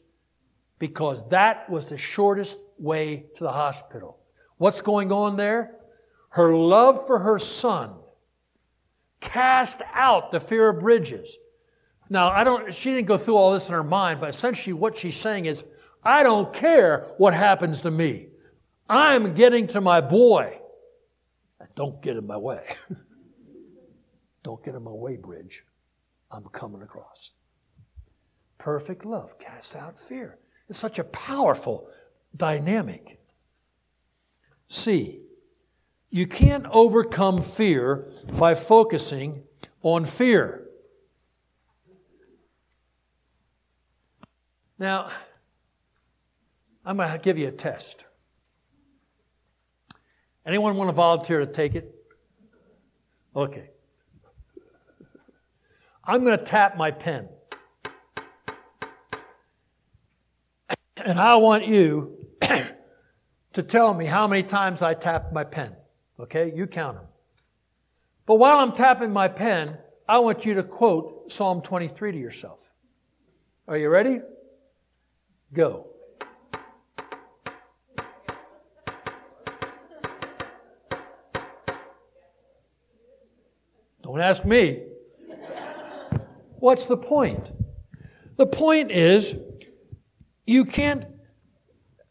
[0.78, 4.18] Because that was the shortest way to the hospital.
[4.58, 5.74] What's going on there?
[6.30, 7.94] Her love for her son
[9.20, 11.38] cast out the fear of bridges.
[12.10, 14.98] Now, I don't, she didn't go through all this in her mind, but essentially what
[14.98, 15.64] she's saying is,
[16.06, 18.28] I don't care what happens to me.
[18.88, 20.60] I'm getting to my boy.
[21.74, 22.64] Don't get in my way.
[24.44, 25.64] don't get in my way, bridge.
[26.30, 27.32] I'm coming across.
[28.56, 30.38] Perfect love casts out fear.
[30.68, 31.88] It's such a powerful
[32.36, 33.20] dynamic.
[34.68, 35.22] C.
[36.10, 39.42] You can't overcome fear by focusing
[39.82, 40.68] on fear.
[44.78, 45.08] Now,
[46.86, 48.06] I'm going to give you a test.
[50.46, 51.92] Anyone want to volunteer to take it?
[53.34, 53.70] Okay.
[56.04, 57.28] I'm going to tap my pen.
[61.04, 62.16] And I want you
[63.52, 65.74] to tell me how many times I tapped my pen.
[66.20, 66.52] Okay?
[66.54, 67.08] You count them.
[68.26, 69.76] But while I'm tapping my pen,
[70.08, 72.72] I want you to quote Psalm 23 to yourself.
[73.66, 74.20] Are you ready?
[75.52, 75.95] Go.
[84.16, 84.82] Don't ask me.
[86.58, 87.50] What's the point?
[88.36, 89.36] The point is,
[90.46, 91.04] you can't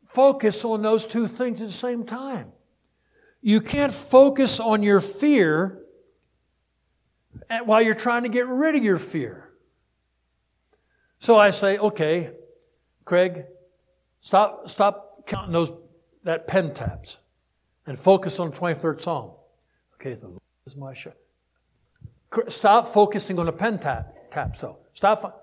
[0.03, 2.51] focus on those two things at the same time.
[3.41, 5.81] You can't focus on your fear
[7.63, 9.49] while you're trying to get rid of your fear.
[11.17, 12.33] So I say, okay,
[13.03, 13.45] Craig,
[14.19, 15.73] stop, stop counting those,
[16.23, 17.19] that pen taps
[17.87, 19.31] and focus on the 23rd Psalm.
[19.95, 21.24] Okay, the Lord is my shepherd.
[22.47, 24.79] Stop focusing on the pen tap, tap so.
[24.93, 25.41] Stop.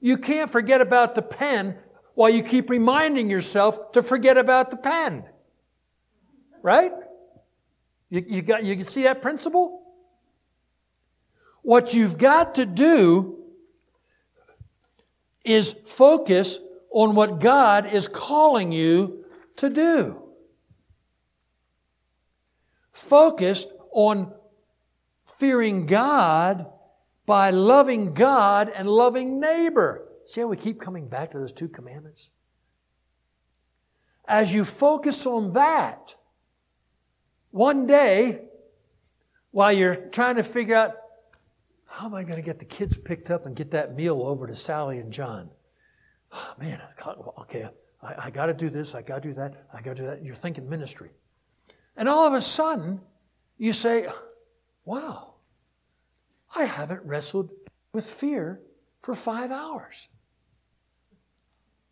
[0.00, 1.76] You can't forget about the pen
[2.14, 5.24] while you keep reminding yourself to forget about the pen.
[6.62, 6.92] Right?
[8.10, 9.82] You, you, got, you see that principle?
[11.62, 13.38] What you've got to do
[15.44, 19.24] is focus on what God is calling you
[19.56, 20.22] to do.
[22.92, 24.32] Focus on
[25.26, 26.66] fearing God
[27.26, 30.06] by loving God and loving neighbor.
[30.26, 32.30] See how we keep coming back to those two commandments?
[34.26, 36.14] As you focus on that,
[37.50, 38.46] one day,
[39.50, 40.96] while you're trying to figure out
[41.86, 44.46] how am I going to get the kids picked up and get that meal over
[44.46, 45.50] to Sally and John?
[46.32, 46.80] Oh, man,
[47.38, 47.68] okay,
[48.02, 50.08] I, I got to do this, I got to do that, I got to do
[50.08, 50.24] that.
[50.24, 51.10] You're thinking ministry.
[51.96, 53.00] And all of a sudden,
[53.56, 54.08] you say,
[54.84, 55.34] wow,
[56.54, 57.50] I haven't wrestled
[57.92, 58.60] with fear
[59.02, 60.08] for five hours.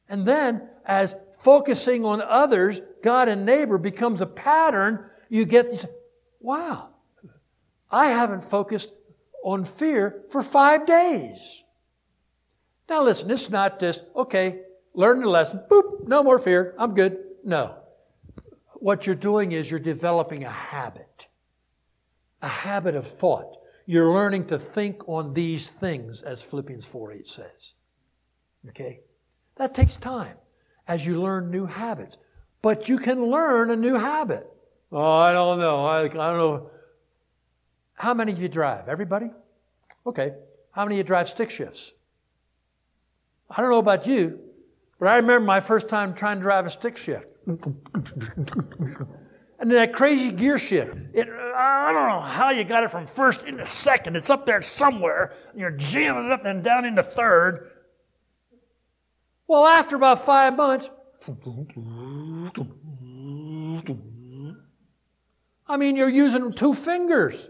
[0.09, 5.87] And then, as focusing on others, God and neighbor becomes a pattern, you get this,
[6.41, 6.91] wow,
[7.91, 8.93] I haven't focused
[9.43, 11.65] on fear for five days.
[12.89, 14.61] Now listen, it's not just, okay,
[14.95, 17.19] learn the lesson, boop, no more fear, I'm good.
[17.45, 17.77] No.
[18.75, 21.29] What you're doing is you're developing a habit,
[22.43, 23.57] a habit of thought.
[23.87, 27.75] You're learning to think on these things, as Philippians 4 8 says.
[28.69, 29.01] Okay?
[29.57, 30.37] That takes time
[30.87, 32.19] as you learn new habits.
[32.61, 34.47] But you can learn a new habit.
[34.93, 35.85] Oh, I don't know.
[35.85, 36.71] I, I don't know.
[37.97, 38.89] How many of you drive?
[38.89, 39.31] Everybody?
[40.07, 40.33] Okay.
[40.73, 41.95] How many of you drive stick shifts?
[43.51, 44.41] I don't know about you,
[44.99, 47.29] but I remember my first time trying to drive a stick shift.
[49.63, 50.93] And then that crazy gear shift.
[51.15, 54.17] It, I don't know how you got it from first into second.
[54.17, 57.71] It's up there somewhere, and you're jamming it up and down into third.
[59.47, 60.91] Well, after about five months,
[65.69, 67.49] I mean, you're using two fingers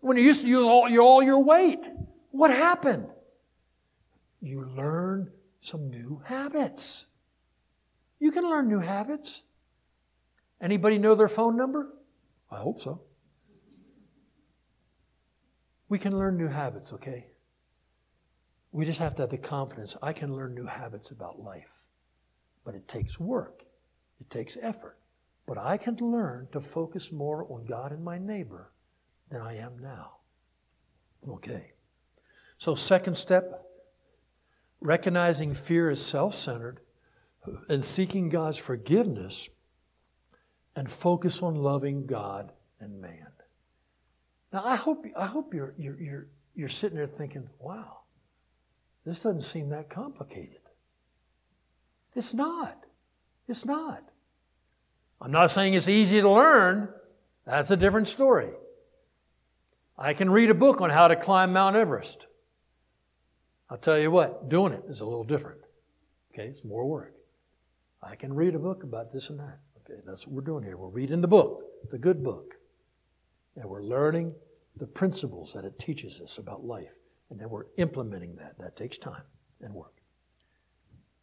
[0.00, 1.88] when you used to use all your, all your weight.
[2.32, 3.06] What happened?
[4.42, 7.06] You learn some new habits.
[8.18, 9.44] You can learn new habits.
[10.64, 11.90] Anybody know their phone number?
[12.50, 13.02] I hope so.
[15.90, 17.26] We can learn new habits, okay?
[18.72, 21.88] We just have to have the confidence I can learn new habits about life.
[22.64, 23.64] But it takes work,
[24.18, 24.96] it takes effort.
[25.46, 28.72] But I can learn to focus more on God and my neighbor
[29.28, 30.12] than I am now.
[31.28, 31.72] Okay.
[32.56, 33.66] So, second step
[34.80, 36.80] recognizing fear is self centered
[37.68, 39.50] and seeking God's forgiveness
[40.76, 43.28] and focus on loving God and man.
[44.52, 48.02] Now, I hope, I hope you're, you're, you're, you're sitting there thinking, wow,
[49.04, 50.60] this doesn't seem that complicated.
[52.14, 52.84] It's not.
[53.48, 54.02] It's not.
[55.20, 56.88] I'm not saying it's easy to learn.
[57.44, 58.52] That's a different story.
[59.98, 62.26] I can read a book on how to climb Mount Everest.
[63.70, 65.60] I'll tell you what, doing it is a little different.
[66.32, 67.14] Okay, it's more work.
[68.02, 69.58] I can read a book about this and that.
[69.90, 70.76] Okay, that's what we're doing here.
[70.76, 72.54] We're reading the book, the good book.
[73.56, 74.34] And we're learning
[74.76, 76.98] the principles that it teaches us about life.
[77.30, 78.58] And then we're implementing that.
[78.58, 79.22] That takes time
[79.60, 80.02] and work.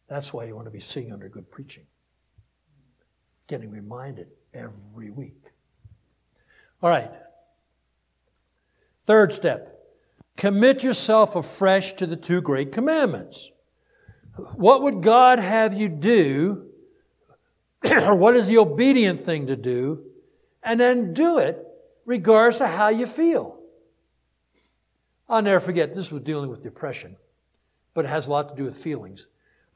[0.08, 1.86] That's why you want to be sitting under good preaching.
[3.48, 5.50] Getting reminded every week.
[6.82, 7.10] All right.
[9.06, 9.68] Third step
[10.36, 13.52] commit yourself afresh to the two great commandments.
[14.54, 16.71] What would God have you do
[18.16, 20.04] what is the obedient thing to do,
[20.62, 21.64] and then do it
[22.04, 23.58] regardless of how you feel.
[25.28, 27.16] I'll never forget, this was dealing with depression,
[27.94, 29.28] but it has a lot to do with feelings.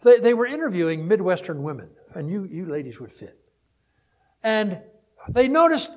[0.03, 3.39] They, they were interviewing Midwestern women, and you, you ladies would fit.
[4.43, 4.83] And
[5.29, 5.91] they noticed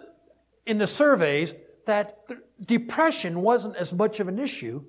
[0.66, 1.56] in the surveys
[1.86, 2.20] that
[2.64, 4.86] depression wasn't as much of an issue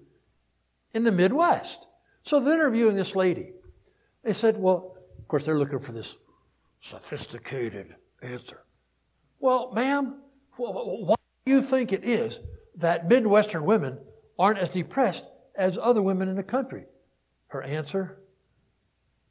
[0.92, 1.88] in the Midwest.
[2.22, 3.52] So they're interviewing this lady.
[4.22, 6.18] They said, well, of course, they're looking for this
[6.80, 8.64] sophisticated answer.
[9.38, 10.20] Well, ma'am,
[10.56, 11.14] why
[11.46, 12.40] do you think it is
[12.76, 13.98] that Midwestern women
[14.38, 15.26] aren't as depressed
[15.56, 16.86] as other women in the country?
[17.48, 18.18] Her answer,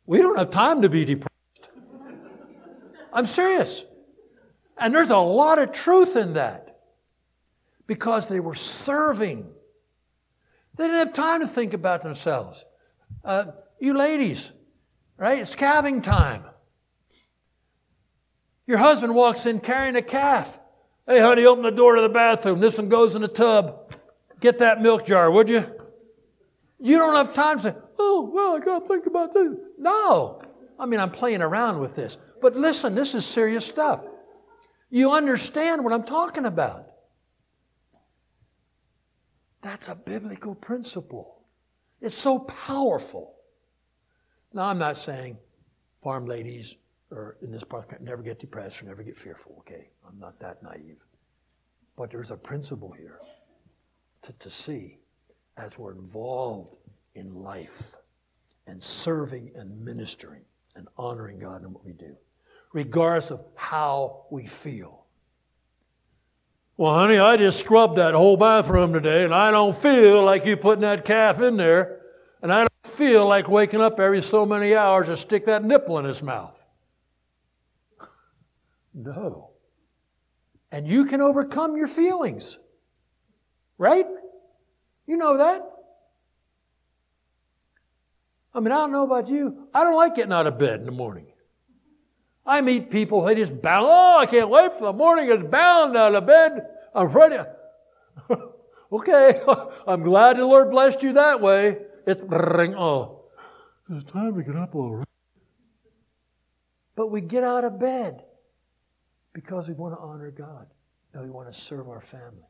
[0.05, 1.69] we don't have time to be depressed.
[3.11, 3.85] I'm serious.
[4.77, 6.79] And there's a lot of truth in that
[7.85, 9.49] because they were serving.
[10.75, 12.65] They didn't have time to think about themselves.
[13.23, 13.45] Uh,
[13.79, 14.51] you ladies,
[15.17, 15.39] right?
[15.39, 16.43] It's calving time.
[18.69, 20.59] Your husband walks in carrying a calf.
[21.07, 22.59] Hey, honey, open the door to the bathroom.
[22.59, 23.95] This one goes in the tub.
[24.39, 25.65] Get that milk jar, would you?
[26.79, 29.55] You don't have time to say, oh, well, I got to think about this.
[29.79, 30.43] No.
[30.77, 32.19] I mean, I'm playing around with this.
[32.43, 34.03] But listen, this is serious stuff.
[34.91, 36.91] You understand what I'm talking about.
[39.63, 41.41] That's a biblical principle.
[42.01, 43.33] It's so powerful.
[44.53, 45.39] Now, I'm not saying
[46.03, 46.75] farm ladies
[47.11, 49.89] or in this part never get depressed or never get fearful, okay?
[50.07, 51.05] I'm not that naive.
[51.95, 53.19] But there's a principle here
[54.21, 54.99] to, to see
[55.57, 56.77] as we're involved
[57.15, 57.95] in life
[58.67, 60.43] and serving and ministering
[60.75, 62.15] and honoring God in what we do,
[62.73, 65.05] regardless of how we feel.
[66.77, 70.55] Well, honey, I just scrubbed that whole bathroom today and I don't feel like you
[70.55, 71.97] putting that calf in there.
[72.41, 75.99] And I don't feel like waking up every so many hours to stick that nipple
[75.99, 76.65] in his mouth.
[78.99, 79.51] No.
[80.71, 82.59] And you can overcome your feelings.
[83.77, 84.05] Right?
[85.07, 85.61] You know that.
[88.53, 89.69] I mean, I don't know about you.
[89.73, 91.27] I don't like getting out of bed in the morning.
[92.45, 95.29] I meet people, they just bound, oh, I can't wait for the morning.
[95.29, 96.67] It's bound out of bed.
[96.93, 97.37] I'm ready.
[98.91, 99.41] okay,
[99.87, 101.77] I'm glad the Lord blessed you that way.
[102.05, 103.25] It's oh,
[103.89, 105.05] it's time to get up already.
[106.95, 108.23] But we get out of bed
[109.39, 110.67] because we want to honor God
[111.13, 112.49] and we want to serve our family.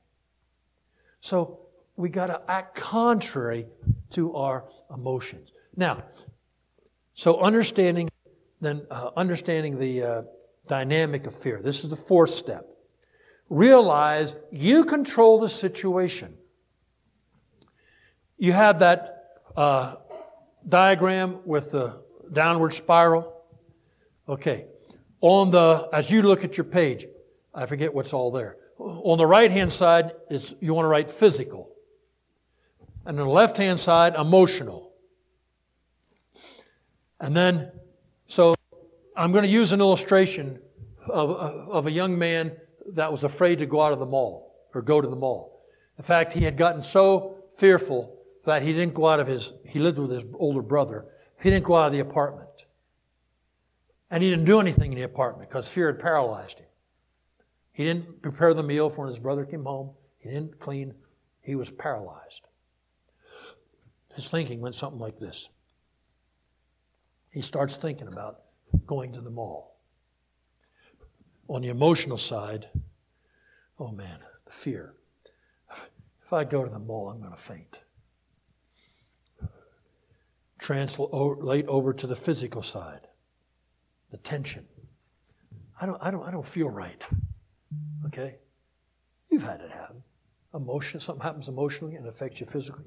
[1.19, 1.59] So
[1.95, 3.67] we got to act contrary
[4.11, 5.51] to our emotions.
[5.75, 6.03] Now,
[7.13, 8.09] so understanding
[8.59, 10.21] then uh, understanding the uh,
[10.67, 11.61] dynamic of fear.
[11.61, 12.65] This is the fourth step.
[13.49, 16.35] Realize you control the situation.
[18.37, 19.93] You have that uh,
[20.67, 23.33] diagram with the downward spiral.
[24.27, 24.65] Okay,
[25.21, 27.05] on the, as you look at your page,
[27.53, 28.57] I forget what's all there.
[28.77, 31.73] On the right hand side, is you want to write physical.
[33.05, 34.93] And on the left hand side, emotional.
[37.19, 37.71] And then,
[38.27, 38.55] so
[39.15, 40.59] I'm going to use an illustration
[41.07, 42.55] of, of a young man
[42.93, 45.65] that was afraid to go out of the mall or go to the mall.
[45.97, 49.79] In fact, he had gotten so fearful that he didn't go out of his, he
[49.79, 51.05] lived with his older brother.
[51.41, 52.48] He didn't go out of the apartment.
[54.11, 56.67] And he didn't do anything in the apartment because fear had paralyzed him.
[57.71, 59.91] He didn't prepare the meal for when his brother came home.
[60.17, 60.95] He didn't clean.
[61.41, 62.47] He was paralyzed.
[64.15, 65.49] His thinking went something like this.
[67.31, 68.41] He starts thinking about
[68.85, 69.77] going to the mall.
[71.47, 72.69] On the emotional side,
[73.79, 74.95] oh man, the fear.
[76.23, 77.79] If I go to the mall, I'm going to faint.
[80.57, 83.08] Translate over to the physical side
[84.11, 84.65] the tension.
[85.81, 87.03] I don't, I don't, I don't feel right.
[88.07, 88.37] Okay?
[89.31, 90.03] You've had it happen.
[90.53, 92.85] Emotion, something happens emotionally and affects you physically.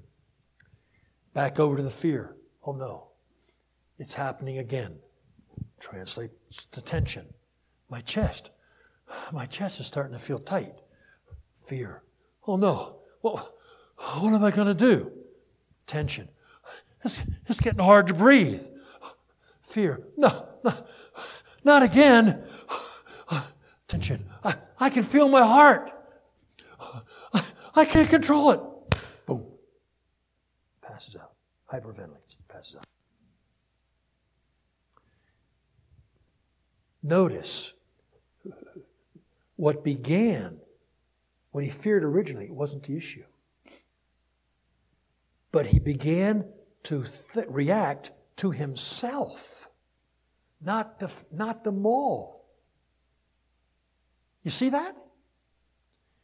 [1.32, 2.36] Back over to the fear.
[2.64, 3.08] Oh no,
[3.98, 4.98] it's happening again.
[5.80, 6.30] Translate
[6.72, 7.26] the tension.
[7.88, 8.50] My chest.
[9.32, 10.74] My chest is starting to feel tight.
[11.56, 12.02] Fear.
[12.46, 12.98] Oh no.
[13.22, 13.54] Well,
[13.96, 15.12] what am I going to do?
[15.86, 16.28] Tension.
[17.04, 18.64] It's, it's getting hard to breathe.
[19.60, 20.06] Fear.
[20.16, 20.72] No, no,
[21.64, 22.44] not again.
[23.88, 24.24] Tension.
[24.42, 25.92] I, I can feel my heart.
[27.34, 27.44] I,
[27.74, 28.60] I can't control it.
[29.26, 29.46] Boom.
[30.80, 31.32] Passes out.
[31.70, 32.36] Hyperventilates.
[32.48, 32.84] Passes out.
[37.02, 37.74] Notice
[39.56, 40.60] what began
[41.52, 43.24] when he feared originally, it wasn't the issue.
[45.52, 46.46] But he began
[46.84, 49.68] to th- react to himself
[50.64, 52.44] not the, not the mall.
[54.42, 54.96] You see that?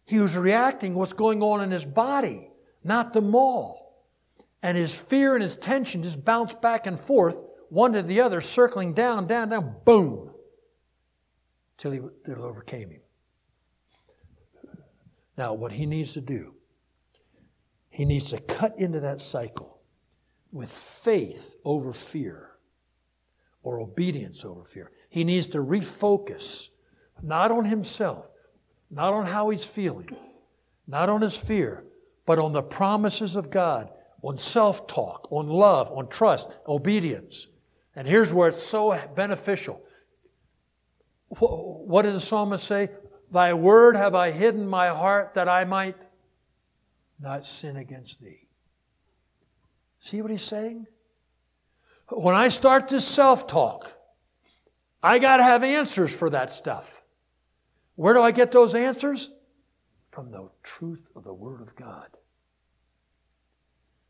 [0.07, 2.51] He was reacting what's going on in his body,
[2.83, 4.07] not the mall.
[4.63, 8.41] And his fear and his tension just bounced back and forth, one to the other,
[8.41, 10.31] circling down, down, down, boom,
[11.77, 13.01] till he till overcame him.
[15.37, 16.55] Now, what he needs to do,
[17.91, 19.81] he needs to cut into that cycle
[20.51, 22.58] with faith over fear
[23.69, 24.91] or obedience over fear.
[25.11, 26.71] He needs to refocus,
[27.23, 28.33] not on himself,
[28.91, 30.09] not on how he's feeling,
[30.87, 31.85] not on his fear,
[32.25, 33.91] but on the promises of God,
[34.23, 37.49] on self talk, on love, on trust, obedience.
[37.95, 39.83] And here's where it's so beneficial.
[41.29, 42.89] What did the psalmist say?
[43.31, 45.97] Thy word have I hidden my heart that I might
[47.21, 48.49] not sin against thee.
[49.99, 50.87] See what he's saying?
[52.11, 53.93] When I start this self talk,
[55.03, 57.03] I got to have answers for that stuff.
[57.97, 59.31] Where do I get those answers?
[60.11, 62.09] From the truth of the Word of God.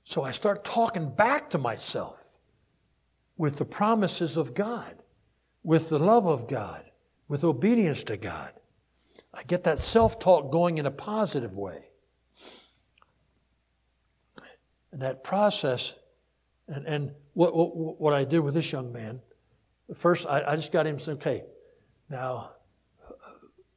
[0.05, 2.39] So I start talking back to myself
[3.37, 4.97] with the promises of God,
[5.63, 6.85] with the love of God,
[7.29, 8.53] with obedience to God.
[9.35, 11.91] I get that self talk going in a positive way.
[14.93, 15.95] And that process,
[16.69, 19.21] and, and what, what, what I did with this young man,
[19.95, 21.43] first I, I just got him to say, okay,
[22.09, 22.53] now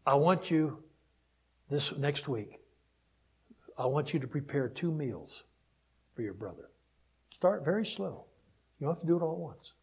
[0.05, 0.83] I want you
[1.69, 2.59] this next week,
[3.77, 5.45] I want you to prepare two meals
[6.15, 6.69] for your brother.
[7.29, 8.25] Start very slow.
[8.79, 9.75] You don't have to do it all at once.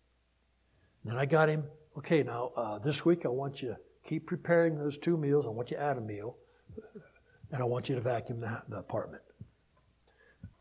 [1.04, 1.64] Then I got him,
[1.96, 5.46] okay, now uh, this week I want you to keep preparing those two meals.
[5.46, 6.36] I want you to add a meal,
[7.50, 9.22] and I want you to vacuum the, the apartment.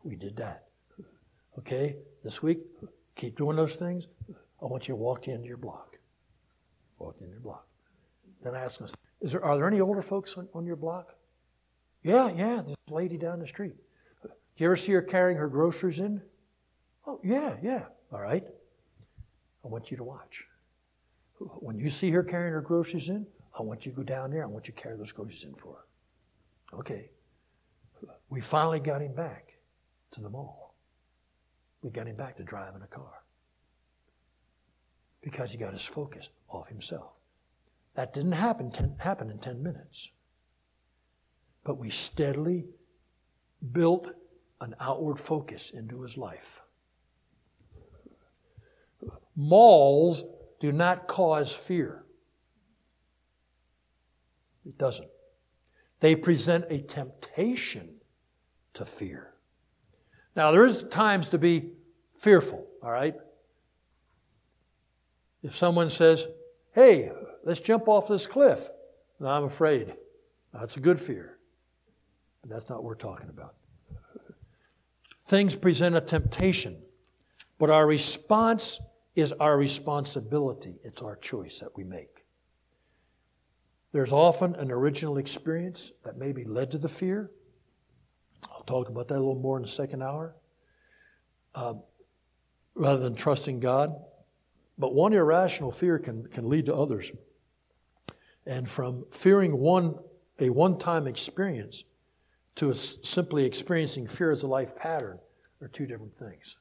[0.02, 0.67] We did that.
[1.58, 2.60] Okay, this week,
[3.16, 4.06] keep doing those things.
[4.62, 5.98] I want you to walk into your block.
[6.98, 7.66] Walk into your block.
[8.42, 8.86] Then I asked him,
[9.20, 11.16] is there, are there any older folks on, on your block?
[12.04, 13.74] Yeah, yeah, this lady down the street.
[14.22, 14.30] Do
[14.64, 16.22] you ever see her carrying her groceries in?
[17.06, 17.86] Oh, yeah, yeah.
[18.12, 18.44] All right.
[19.64, 20.46] I want you to watch.
[21.38, 23.26] When you see her carrying her groceries in,
[23.58, 24.44] I want you to go down there.
[24.44, 26.78] I want you to carry those groceries in for her.
[26.78, 27.10] Okay.
[28.28, 29.58] We finally got him back
[30.12, 30.67] to the mall.
[31.82, 33.22] We got him back to driving a car
[35.20, 37.12] because he got his focus off himself.
[37.94, 40.10] That didn't happen, ten, happen in 10 minutes.
[41.64, 42.66] But we steadily
[43.72, 44.12] built
[44.60, 46.62] an outward focus into his life.
[49.36, 50.24] Malls
[50.58, 52.04] do not cause fear.
[54.66, 55.08] It doesn't.
[56.00, 57.96] They present a temptation
[58.74, 59.34] to fear.
[60.38, 61.72] Now, there is times to be
[62.12, 63.16] fearful, all right?
[65.42, 66.28] If someone says,
[66.72, 67.10] hey,
[67.42, 68.68] let's jump off this cliff.
[69.18, 69.92] No, I'm afraid.
[70.54, 71.40] That's a good fear.
[72.40, 73.56] But that's not what we're talking about.
[75.22, 76.80] Things present a temptation,
[77.58, 78.80] but our response
[79.16, 80.76] is our responsibility.
[80.84, 82.24] It's our choice that we make.
[83.90, 87.32] There's often an original experience that maybe led to the fear.
[88.50, 90.34] I'll talk about that a little more in the second hour.
[91.54, 91.82] Um,
[92.78, 93.94] rather than trusting God.
[94.78, 97.12] But one irrational fear can, can lead to others.
[98.46, 99.98] And from fearing one,
[100.38, 101.84] a one time experience
[102.54, 105.18] to simply experiencing fear as a life pattern
[105.60, 106.58] are two different things.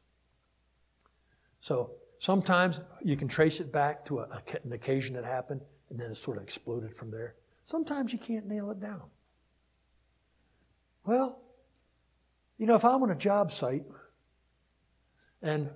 [1.60, 6.12] So sometimes you can trace it back to a, an occasion that happened and then
[6.12, 7.36] it sort of exploded from there.
[7.64, 9.04] Sometimes you can't nail it down.
[11.06, 11.40] Well,
[12.58, 13.84] you know, if I'm on a job site
[15.42, 15.70] and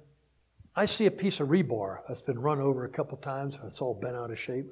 [0.75, 3.93] I see a piece of rebar that's been run over a couple times, it's all
[3.93, 4.71] bent out of shape.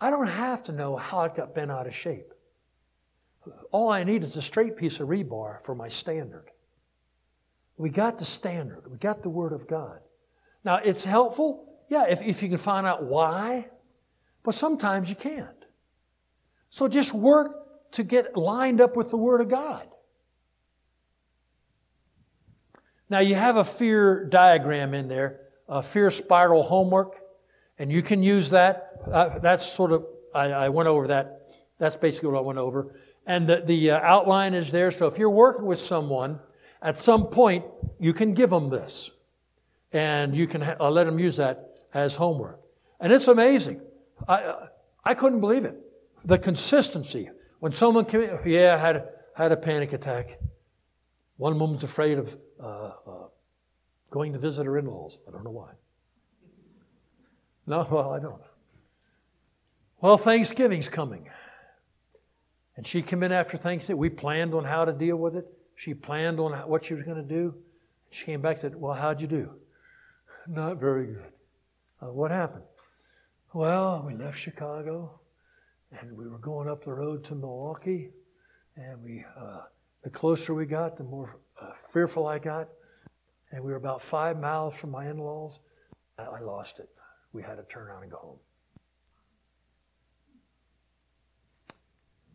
[0.00, 2.32] I don't have to know how it got bent out of shape.
[3.70, 6.50] All I need is a straight piece of rebar for my standard.
[7.76, 8.90] We got the standard.
[8.90, 10.00] We got the Word of God.
[10.64, 13.68] Now, it's helpful, yeah, if, if you can find out why,
[14.42, 15.64] but sometimes you can't.
[16.68, 19.88] So just work to get lined up with the Word of God.
[23.10, 27.20] Now, you have a fear diagram in there, a fear spiral homework,
[27.78, 31.50] and you can use that uh, that's sort of, I, I, went over that.
[31.78, 32.94] That's basically what I went over.
[33.26, 34.90] And the, the uh, outline is there.
[34.90, 36.40] So if you're working with someone,
[36.82, 37.64] at some point,
[37.98, 39.12] you can give them this.
[39.92, 42.60] And you can ha- uh, let them use that as homework.
[43.00, 43.80] And it's amazing.
[44.26, 44.66] I, uh,
[45.04, 45.76] I couldn't believe it.
[46.24, 47.30] The consistency.
[47.60, 50.38] When someone came in, yeah, I had, had a panic attack.
[51.36, 53.26] One woman's afraid of uh, uh,
[54.10, 55.20] going to visit her in laws.
[55.28, 55.72] I don't know why.
[57.66, 58.40] No, well, I don't.
[60.00, 61.28] Well, Thanksgiving's coming.
[62.76, 63.98] And she came in after Thanksgiving.
[63.98, 65.44] We planned on how to deal with it.
[65.74, 67.54] She planned on what she was going to do.
[68.10, 69.56] She came back and said, Well, how'd you do?
[70.46, 71.32] Not very good.
[72.00, 72.64] Uh, what happened?
[73.52, 75.20] Well, we left Chicago
[75.90, 78.10] and we were going up the road to Milwaukee.
[78.76, 79.60] And we, uh,
[80.08, 82.70] the closer we got, the more uh, fearful I got.
[83.50, 85.60] And we were about five miles from my in laws.
[86.18, 86.88] I lost it.
[87.34, 88.38] We had to turn around and go home.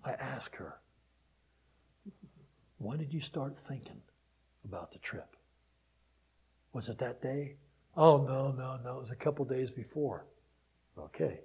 [0.05, 0.81] I asked her,
[2.77, 4.01] when did you start thinking
[4.63, 5.35] about the trip?
[6.73, 7.55] Was it that day?
[7.97, 8.97] Oh, no, no, no.
[8.97, 10.27] It was a couple days before.
[10.95, 11.39] Okay.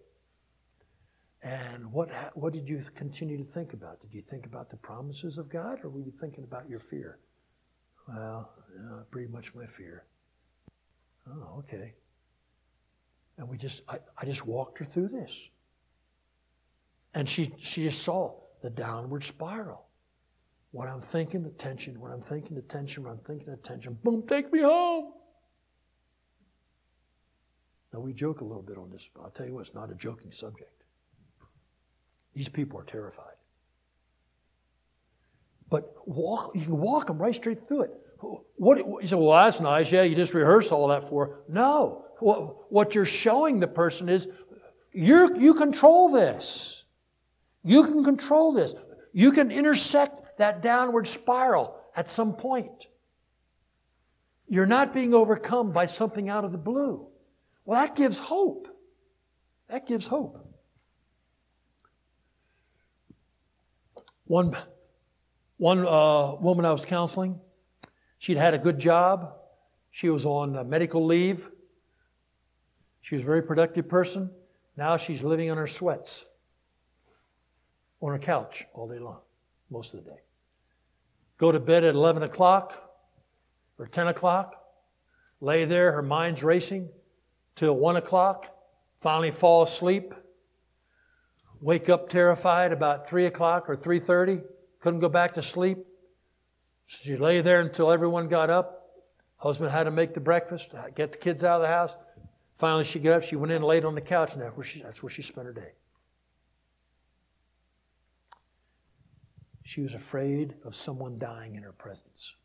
[1.42, 4.00] And what, what did you continue to think about?
[4.00, 7.18] Did you think about the promises of God or were you thinking about your fear?
[8.08, 10.04] Well, yeah, pretty much my fear.
[11.28, 11.94] Oh, okay.
[13.36, 15.50] And we just, I, I just walked her through this.
[17.14, 19.84] And she, she just saw the downward spiral.
[20.72, 22.00] What I'm thinking, attention.
[22.00, 23.04] What I'm thinking, attention.
[23.04, 23.98] What I'm thinking, attention.
[24.02, 25.12] Boom, take me home.
[27.92, 29.90] Now, we joke a little bit on this, but I'll tell you what, it's not
[29.90, 30.77] a joking subject.
[32.38, 33.34] These people are terrified.
[35.68, 37.90] But walk, you can walk them right straight through it.
[38.54, 39.90] What, you say, well, that's nice.
[39.90, 41.40] Yeah, you just rehearsed all that for.
[41.48, 42.04] No.
[42.20, 44.28] What, what you're showing the person is
[44.92, 46.84] you you control this.
[47.64, 48.72] You can control this.
[49.12, 52.86] You can intersect that downward spiral at some point.
[54.46, 57.08] You're not being overcome by something out of the blue.
[57.64, 58.68] Well, that gives hope.
[59.66, 60.47] That gives hope.
[64.28, 64.54] One,
[65.56, 67.40] one uh, woman I was counseling,
[68.18, 69.32] she'd had a good job.
[69.90, 71.48] She was on uh, medical leave.
[73.00, 74.30] She was a very productive person.
[74.76, 76.26] Now she's living on her sweats
[78.02, 79.22] on her couch all day long,
[79.70, 80.18] most of the day.
[81.38, 82.92] Go to bed at 11 o'clock
[83.78, 84.62] or 10 o'clock,
[85.40, 86.90] lay there, her mind's racing
[87.54, 88.54] till 1 o'clock,
[88.98, 90.12] finally fall asleep,
[91.60, 94.44] wake up terrified about 3 o'clock or 3.30,
[94.80, 95.86] couldn't go back to sleep.
[96.86, 98.74] She lay there until everyone got up.
[99.36, 101.96] Husband had to make the breakfast, get the kids out of the house.
[102.54, 104.80] Finally, she got up, she went in, laid on the couch, and that's where she,
[104.80, 105.72] that's where she spent her day.
[109.62, 112.36] She was afraid of someone dying in her presence.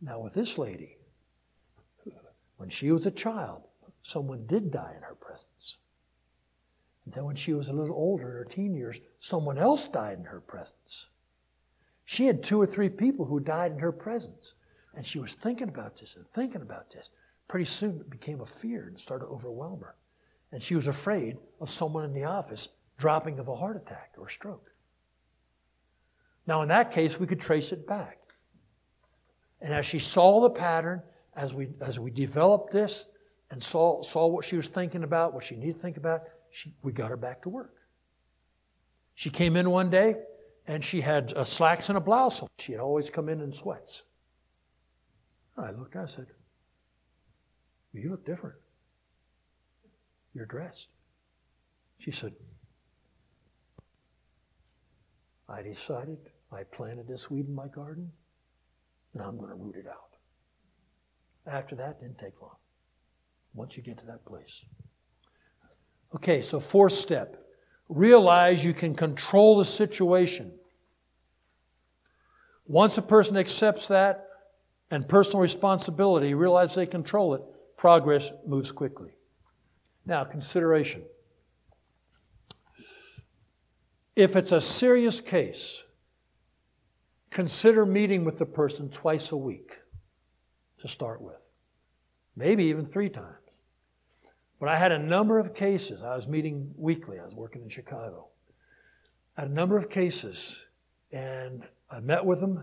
[0.00, 0.96] Now, with this lady,
[2.56, 3.62] when she was a child,
[4.02, 5.78] someone did die in her presence.
[7.12, 10.24] Then when she was a little older, in her teen years, someone else died in
[10.24, 11.10] her presence.
[12.04, 14.54] She had two or three people who died in her presence.
[14.94, 17.10] And she was thinking about this and thinking about this.
[17.48, 19.96] Pretty soon it became a fear and started to overwhelm her.
[20.52, 24.26] And she was afraid of someone in the office dropping of a heart attack or
[24.26, 24.72] a stroke.
[26.46, 28.18] Now, in that case, we could trace it back.
[29.60, 31.02] And as she saw the pattern,
[31.36, 33.06] as we, as we developed this
[33.50, 36.74] and saw, saw what she was thinking about, what she needed to think about, she,
[36.82, 37.74] we got her back to work.
[39.14, 40.16] She came in one day
[40.66, 42.48] and she had uh, slacks and a blouse on.
[42.58, 44.04] She had always come in in sweats.
[45.56, 46.26] I looked, I said,
[47.92, 48.56] You look different.
[50.34, 50.90] You're dressed.
[51.98, 52.32] She said,
[55.48, 56.18] I decided
[56.52, 58.12] I planted this weed in my garden,
[59.12, 60.16] and I'm going to root it out.
[61.46, 62.56] After that, didn't take long.
[63.52, 64.64] Once you get to that place.
[66.14, 67.36] Okay, so fourth step
[67.88, 70.52] realize you can control the situation.
[72.66, 74.26] Once a person accepts that
[74.90, 77.42] and personal responsibility, realize they control it,
[77.76, 79.10] progress moves quickly.
[80.06, 81.02] Now, consideration.
[84.14, 85.84] If it's a serious case,
[87.30, 89.78] consider meeting with the person twice a week
[90.78, 91.48] to start with,
[92.36, 93.49] maybe even three times.
[94.60, 96.02] But I had a number of cases.
[96.02, 98.28] I was meeting weekly, I was working in Chicago.
[99.36, 100.66] I had a number of cases,
[101.10, 102.62] and I met with them.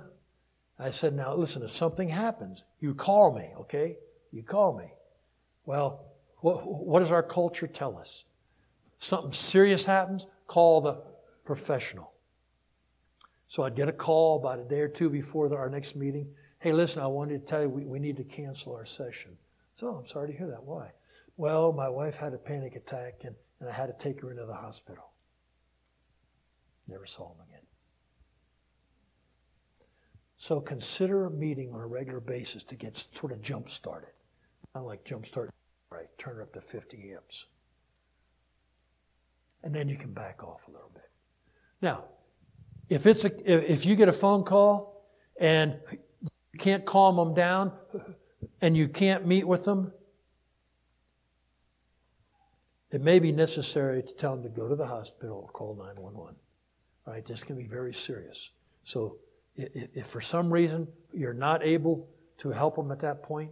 [0.80, 3.98] I said, Now, listen, if something happens, you call me, okay?
[4.32, 4.93] You call me.
[5.66, 6.06] Well,
[6.38, 8.26] what, what does our culture tell us?
[9.00, 11.02] Something serious happens, call the
[11.45, 12.14] professional.
[13.48, 16.28] So I'd get a call about a day or two before our next meeting.
[16.60, 19.38] Hey, listen, I wanted to tell you we, we need to cancel our session.
[19.74, 20.64] So I'm sorry to hear that.
[20.64, 20.91] Why?
[21.38, 24.46] Well, my wife had a panic attack and, and I had to take her into
[24.46, 25.12] the hospital.
[26.88, 27.62] Never saw him again.
[30.38, 34.14] So consider a meeting on a regular basis to get sort of jump started.
[34.74, 35.52] Not like jump start,
[35.92, 36.08] right?
[36.18, 37.48] Turn her up to 50 amps.
[39.64, 41.10] And then you can back off a little bit.
[41.82, 42.06] Now,
[42.90, 45.06] if it's a, if you get a phone call
[45.40, 47.74] and you can't calm them down
[48.62, 49.92] and you can't meet with them,
[52.92, 56.36] it may be necessary to tell them to go to the hospital or call 911.
[57.06, 57.26] Right?
[57.26, 58.52] This can be very serious.
[58.84, 59.18] So
[59.56, 62.08] if, if for some reason you're not able
[62.40, 63.52] to help them at that point,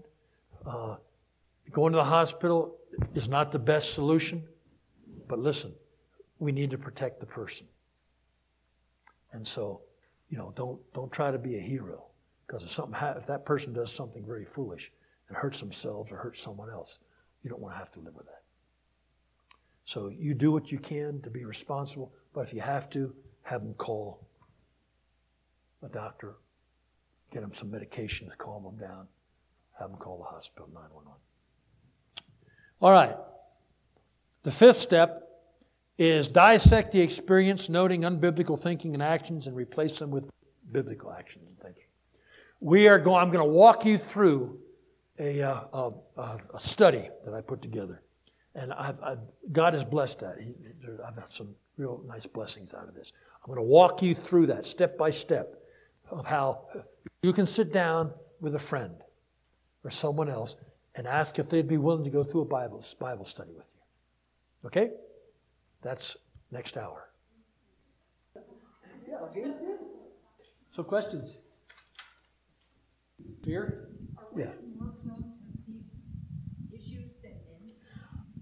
[0.66, 0.98] uh,
[1.72, 2.78] going to the hospital
[3.14, 4.44] is not the best solution.
[5.28, 5.74] But listen,
[6.40, 7.68] we need to protect the person.
[9.32, 9.82] And so
[10.30, 12.06] you know, don't, don't try to be a hero.
[12.46, 14.92] Because if, something ha- if that person does something very foolish
[15.28, 17.00] and hurts themselves or hurts someone else,
[17.42, 18.44] you don't want to have to live with that.
[19.86, 23.62] So you do what you can to be responsible, but if you have to, have
[23.62, 24.28] them call
[25.84, 26.36] a doctor,
[27.32, 29.08] get them some medication to calm them down,
[29.80, 31.14] have them call the hospital 911.
[32.82, 33.16] All right.
[34.44, 35.22] The fifth step
[35.98, 40.30] is dissect the experience, noting unbiblical thinking and actions, and replace them with
[40.72, 41.86] biblical actions and thinking.
[42.60, 43.22] We are going.
[43.22, 44.60] I'm going to walk you through
[45.20, 48.02] a, uh, a, a study that I put together,
[48.56, 49.20] and I've, I've,
[49.52, 50.38] God has blessed that.
[50.42, 50.54] He,
[51.06, 53.14] I've had some real nice blessings out of this.
[53.44, 55.62] I'm going to walk you through that step by step
[56.10, 56.66] of how
[57.22, 58.96] you can sit down with a friend
[59.84, 60.56] or someone else
[60.96, 64.68] and ask if they'd be willing to go through a Bible, Bible study with you.
[64.68, 64.92] Okay?
[65.82, 66.18] That's
[66.52, 67.10] next hour.
[69.08, 69.78] Yeah, James did.
[70.72, 71.44] So questions?
[73.44, 73.90] Fear?
[74.36, 74.46] Yeah.
[74.78, 76.10] more prone to these
[76.74, 77.76] issues than men?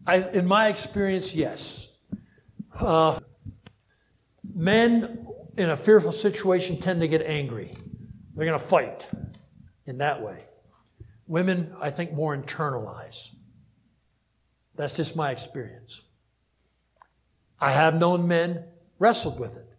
[0.06, 1.98] I, in my experience, yes.
[2.78, 3.20] Uh,
[4.54, 5.28] men
[5.58, 7.72] in a fearful situation tend to get angry.
[8.36, 9.08] They're going to fight
[9.86, 10.46] in that way.
[11.28, 13.30] Women, I think, more internalize.
[14.76, 16.02] That's just my experience.
[17.62, 18.66] I have known men
[19.00, 19.70] wrestled with it,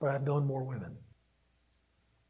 [0.00, 0.96] but I've known more women.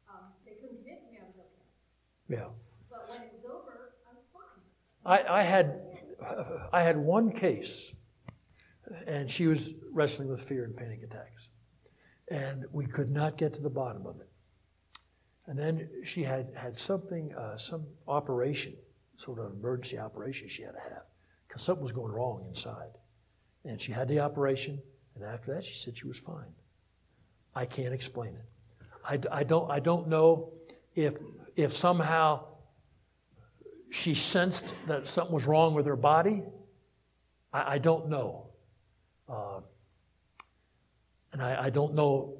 [0.07, 2.41] Um, they couldn't convince me I was okay.
[2.41, 2.49] Yeah.
[2.89, 5.27] But when it was over, I was fine.
[5.27, 5.81] I, I had
[6.73, 7.93] I had one case,
[9.07, 11.51] and she was wrestling with fear and panic attacks,
[12.29, 14.29] and we could not get to the bottom of it.
[15.47, 18.75] And then she had had something, uh, some operation,
[19.15, 21.03] sort of emergency operation she had to have,
[21.47, 22.97] because something was going wrong inside.
[23.65, 24.81] And she had the operation,
[25.15, 26.53] and after that, she said she was fine.
[27.55, 28.45] I can't explain it.
[29.03, 30.53] I, I don't, I don't know
[30.95, 31.15] if,
[31.55, 32.45] if somehow
[33.91, 36.43] she sensed that something was wrong with her body.
[37.53, 38.47] I, I don't know.
[39.29, 39.61] Uh,
[41.33, 42.37] and I, I, don't know,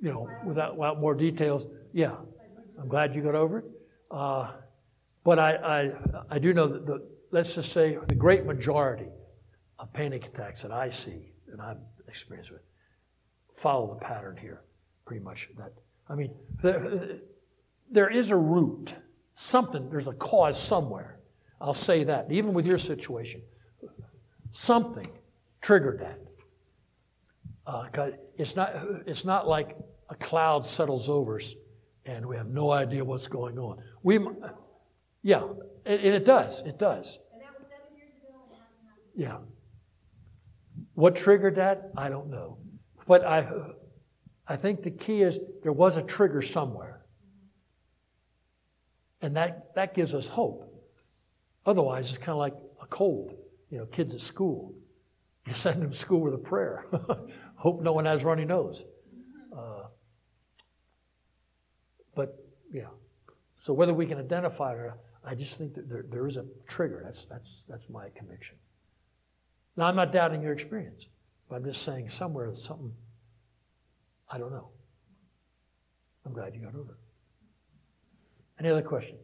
[0.00, 1.66] you know, without, without, more details.
[1.92, 2.16] Yeah,
[2.78, 3.64] I'm glad you got over it.
[4.10, 4.52] Uh,
[5.24, 5.92] but I, I,
[6.30, 9.08] I do know that the, let's just say the great majority
[9.78, 12.62] of panic attacks that I see and I've experienced with
[13.52, 14.62] follow the pattern here,
[15.04, 15.48] pretty much.
[15.56, 15.72] That
[16.08, 17.18] I mean, there,
[17.90, 18.94] there is a root,
[19.34, 19.90] something.
[19.90, 21.18] There's a cause somewhere.
[21.60, 22.30] I'll say that.
[22.30, 23.42] Even with your situation,
[24.50, 25.08] something
[25.60, 26.18] triggered that.
[27.66, 28.70] Uh, it's not.
[29.06, 29.76] It's not like
[30.08, 31.54] a cloud settles over us
[32.06, 33.78] and we have no idea what's going on.
[34.02, 34.18] We,
[35.22, 35.42] yeah,
[35.86, 36.62] and it does.
[36.62, 37.18] It does.
[37.32, 38.56] And that was seven years ago.
[39.14, 39.38] Yeah.
[40.94, 41.90] What triggered that?
[41.96, 42.58] I don't know.
[43.06, 43.46] But I,
[44.48, 47.01] I think the key is there was a trigger somewhere.
[49.22, 50.68] And that, that gives us hope.
[51.64, 53.34] Otherwise, it's kind of like a cold.
[53.70, 54.74] You know, kids at school.
[55.46, 56.86] You send them to school with a prayer.
[57.54, 58.84] hope no one has runny nose.
[59.56, 59.84] Uh,
[62.14, 62.36] but,
[62.72, 62.88] yeah.
[63.56, 66.36] So whether we can identify it or not, I just think that there, there is
[66.36, 67.00] a trigger.
[67.04, 68.56] That's, that's, that's my conviction.
[69.76, 71.08] Now, I'm not doubting your experience,
[71.48, 72.92] but I'm just saying somewhere something,
[74.30, 74.70] I don't know.
[76.26, 76.98] I'm glad you got over it.
[78.62, 79.18] Any other questions?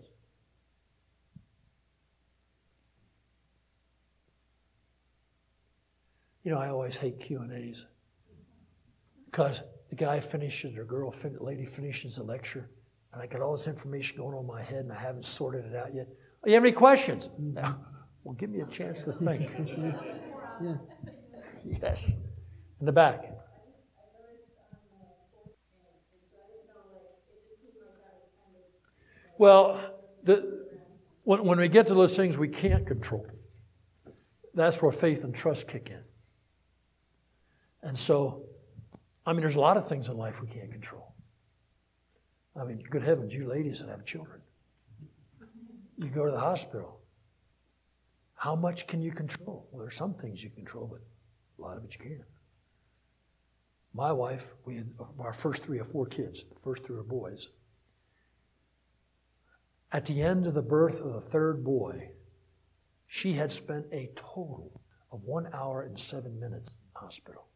[6.43, 7.86] You know, I always hate Q and A's
[9.26, 12.68] because the guy finishes or girl, fin- lady finishes the lecture,
[13.12, 15.66] and I got all this information going on in my head, and I haven't sorted
[15.66, 16.09] it out yet.
[16.43, 17.30] Oh, you have any questions?
[17.39, 17.76] No.
[18.24, 19.51] Well, give me a chance to think.
[20.61, 20.74] Yeah.
[21.64, 22.16] Yes.
[22.80, 23.38] In the back.
[29.39, 29.80] Well,
[30.24, 30.66] the,
[31.22, 33.26] when, when we get to those things we can't control,
[34.53, 36.03] that's where faith and trust kick in.
[37.82, 38.43] And so,
[39.24, 41.14] I mean, there's a lot of things in life we can't control.
[42.61, 44.41] I mean, good heavens, you ladies that have children,
[45.97, 46.99] you go to the hospital.
[48.34, 49.68] How much can you control?
[49.70, 51.01] Well, there's some things you control, but
[51.59, 52.28] a lot of it you can't.
[53.95, 54.89] My wife, we had
[55.20, 57.51] our first three or four kids, the first three were boys.
[59.93, 62.11] At the end of the birth of the third boy,
[63.07, 67.47] she had spent a total of one hour and seven minutes in the hospital.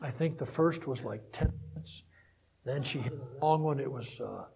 [0.00, 2.02] I think the first was like 10 minutes.
[2.64, 4.46] Then she hit a long one, it was uh,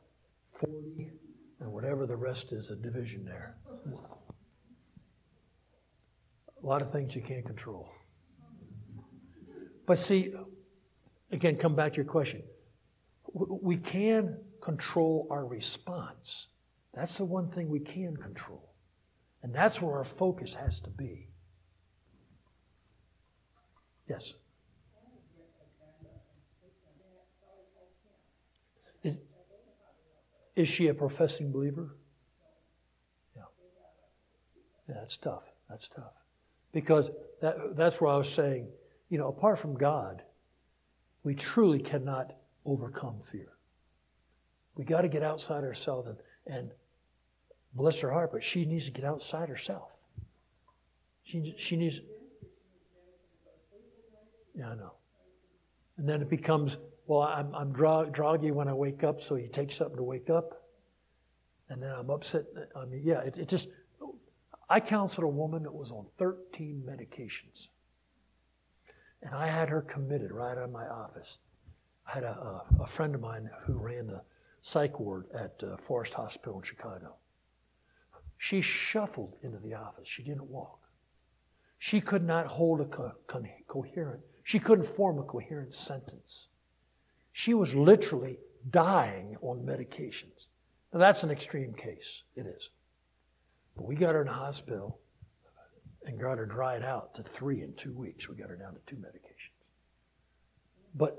[0.47, 1.13] 40,
[1.61, 3.57] and whatever the rest is, a division there.
[6.63, 7.89] A lot of things you can't control.
[9.87, 10.35] But see,
[11.31, 12.43] again, come back to your question.
[13.39, 16.49] We can control our response.
[16.95, 18.73] That's the one thing we can control.
[19.43, 21.29] And that's where our focus has to be.
[24.09, 24.35] Yes?
[29.03, 29.21] Is,
[30.55, 31.95] is she a professing believer?
[33.37, 33.43] Yeah.
[34.89, 35.53] Yeah, that's tough.
[35.69, 36.15] That's tough.
[36.73, 37.11] Because
[37.43, 38.69] that, that's where I was saying,
[39.11, 40.23] you know, apart from God,
[41.23, 42.33] we truly cannot
[42.67, 43.53] overcome fear.
[44.77, 46.71] We got to get outside ourselves and, and
[47.73, 50.05] bless her heart, but she needs to get outside herself.
[51.23, 52.01] She, she needs.
[54.55, 54.93] Yeah, I know.
[55.97, 59.73] And then it becomes, well, I'm, I'm dro- when I wake up, so you take
[59.73, 60.63] something to wake up.
[61.69, 62.45] And then I'm upset.
[62.77, 63.69] I mean, yeah, it, it just.
[64.69, 67.71] I counseled a woman that was on 13 medications.
[69.23, 71.39] And I had her committed right out of my office.
[72.09, 74.23] I had a, a, friend of mine who ran the
[74.61, 77.17] psych ward at uh, Forest Hospital in Chicago.
[78.39, 80.07] She shuffled into the office.
[80.07, 80.81] She didn't walk.
[81.79, 86.49] She could not hold a co- co- coherent, she couldn't form a coherent sentence.
[87.33, 88.39] She was literally
[88.71, 90.47] dying on medications.
[90.93, 92.23] Now, that's an extreme case.
[92.35, 92.71] It is.
[93.77, 95.01] But we got her in the hospital
[96.05, 98.29] and got her dried out to three in two weeks.
[98.29, 99.51] We got her down to two medications.
[100.95, 101.19] But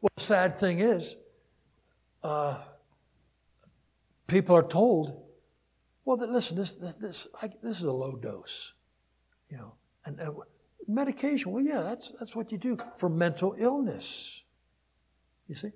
[0.00, 1.16] Well, the sad thing is,
[2.22, 2.58] uh,
[4.26, 5.20] people are told,
[6.04, 8.74] well, that, listen, this this this, I, this is a low dose,
[9.50, 9.74] you know,
[10.04, 10.32] and uh,
[10.86, 11.52] medication.
[11.52, 14.44] Well, yeah, that's that's what you do for mental illness.
[15.48, 15.72] You see,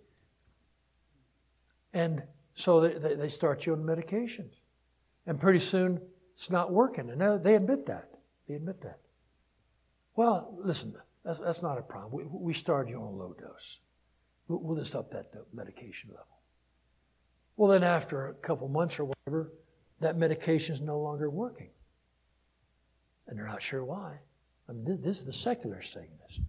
[1.92, 2.22] and
[2.54, 4.52] so they, they, start you on medications,
[5.26, 6.00] and pretty soon
[6.34, 8.10] it's not working, and they admit that.
[8.46, 8.98] They admit that.
[10.14, 10.94] Well, listen,
[11.24, 12.12] that's, that's not a problem.
[12.12, 13.80] We, we start you on a low dose.
[14.60, 16.26] We'll, just up that medication level.
[17.56, 19.52] Well, then after a couple months or whatever,
[20.00, 21.70] that medication is no longer working.
[23.28, 24.18] And they're not sure why.
[24.68, 26.40] I mean, this is the secular saying this.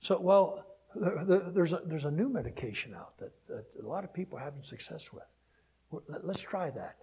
[0.00, 4.38] So, well, there's a, there's a new medication out that, that a lot of people
[4.38, 6.02] are having success with.
[6.22, 6.96] Let's try that.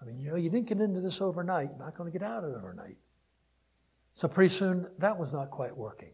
[0.00, 1.70] I mean, you know, you didn't get into this overnight.
[1.70, 2.96] You're not going to get out of it overnight.
[4.14, 6.12] So pretty soon, that was not quite working.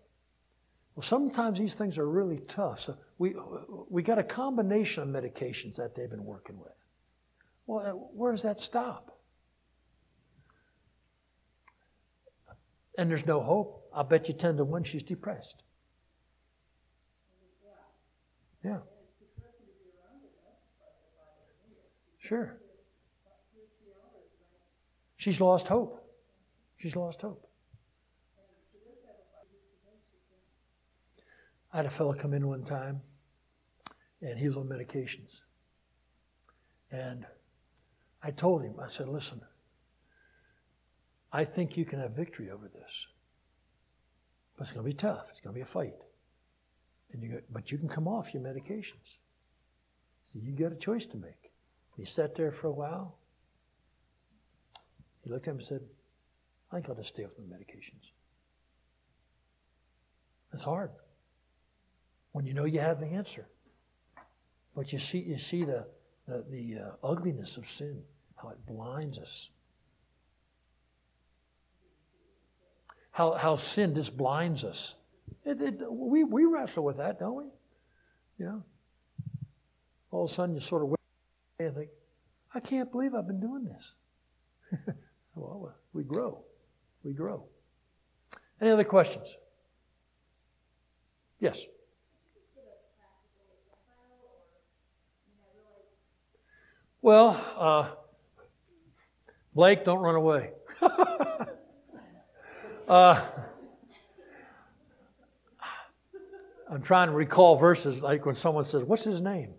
[0.95, 2.81] Well, sometimes these things are really tough.
[2.81, 3.35] So we,
[3.89, 6.87] we got a combination of medications that they've been working with.
[7.67, 9.19] Well, uh, where does that stop?
[12.99, 13.89] And there's no hope.
[13.95, 15.65] I'll bet you 10 to 1 she's depressed.
[18.63, 18.79] Yeah.
[22.19, 22.59] Sure.
[25.17, 26.05] She's lost hope.
[26.77, 27.49] She's lost hope.
[31.73, 33.01] I had a fellow come in one time,
[34.21, 35.43] and he was on medications.
[36.91, 37.25] And
[38.23, 39.41] I told him, I said, listen,
[41.33, 43.07] I think you can have victory over this.
[44.57, 45.29] But it's going to be tough.
[45.31, 45.95] It's going to be a fight.
[47.13, 49.19] And you but you can come off your medications.
[50.27, 51.53] So you got a choice to make.
[51.97, 53.17] He sat there for a while.
[55.23, 55.81] He looked at him and said,
[56.71, 58.13] I think I'll just stay off the medications.
[60.53, 60.91] It's hard
[62.33, 63.47] when you know you have the answer.
[64.75, 65.87] But you see, you see the,
[66.27, 68.03] the, the uh, ugliness of sin,
[68.37, 69.51] how it blinds us.
[73.11, 74.97] How, how sin just blinds us.
[75.45, 77.45] It, it, we, we wrestle with that, don't we?
[78.39, 78.61] Yeah.
[80.11, 80.99] All of a sudden, you sort of wait
[81.59, 81.91] and think,
[82.55, 83.97] I can't believe I've been doing this.
[85.35, 86.43] well, we grow.
[87.03, 87.45] We grow.
[88.61, 89.37] Any other questions?
[91.39, 91.67] Yes.
[97.03, 97.91] Well, uh,
[99.53, 100.53] Blake, don't run away.
[102.89, 103.27] uh,
[106.71, 109.55] I'm trying to recall verses like when someone says, What's his name?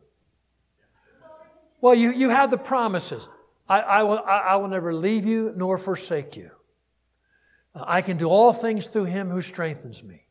[1.81, 3.27] Well, you, you have the promises.
[3.67, 6.49] I, I, will, I, I will never leave you nor forsake you.
[7.75, 10.27] I can do all things through him who strengthens me.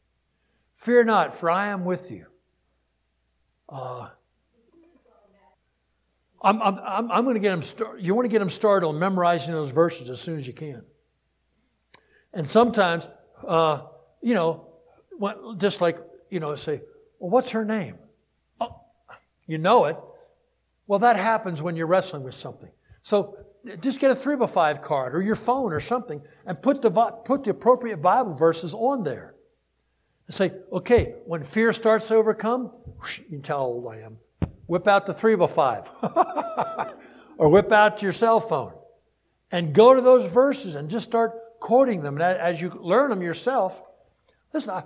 [0.73, 2.25] Fear not, for I am with you.
[3.69, 4.09] Uh,
[6.43, 7.97] I'm, I'm, I'm going to get them.
[8.01, 10.85] You want to get them started on memorizing those verses as soon as you can.
[12.35, 13.09] And sometimes,
[13.47, 13.83] uh,
[14.23, 14.69] you know,
[15.59, 15.99] just like,
[16.31, 16.83] you know, say,
[17.19, 17.99] well, what's her name?
[18.61, 18.81] Oh,
[19.47, 19.97] you know it.
[20.87, 22.71] Well, that happens when you're wrestling with something.
[23.03, 23.39] So
[23.81, 26.91] just get a three by five card or your phone or something and put the,
[27.25, 29.37] put the appropriate Bible verses on there.
[30.27, 33.99] And say, okay, when fear starts to overcome, whoosh, you can tell how old I
[33.99, 34.19] am.
[34.67, 35.91] Whip out the three by five.
[37.39, 38.75] or whip out your cell phone
[39.51, 42.15] and go to those verses and just start quoting them.
[42.15, 43.83] And as you learn them yourself,
[44.53, 44.85] listen, I,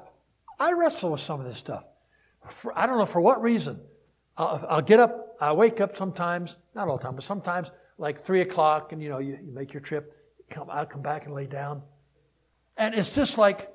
[0.59, 1.89] I wrestle with some of this stuff.
[2.49, 3.81] For, I don't know for what reason.
[4.37, 8.18] I'll, I'll, get up, I wake up sometimes, not all the time, but sometimes like
[8.18, 10.14] three o'clock and you know, you, you make your trip,
[10.51, 11.83] come, I come back and lay down.
[12.77, 13.70] And it's just like,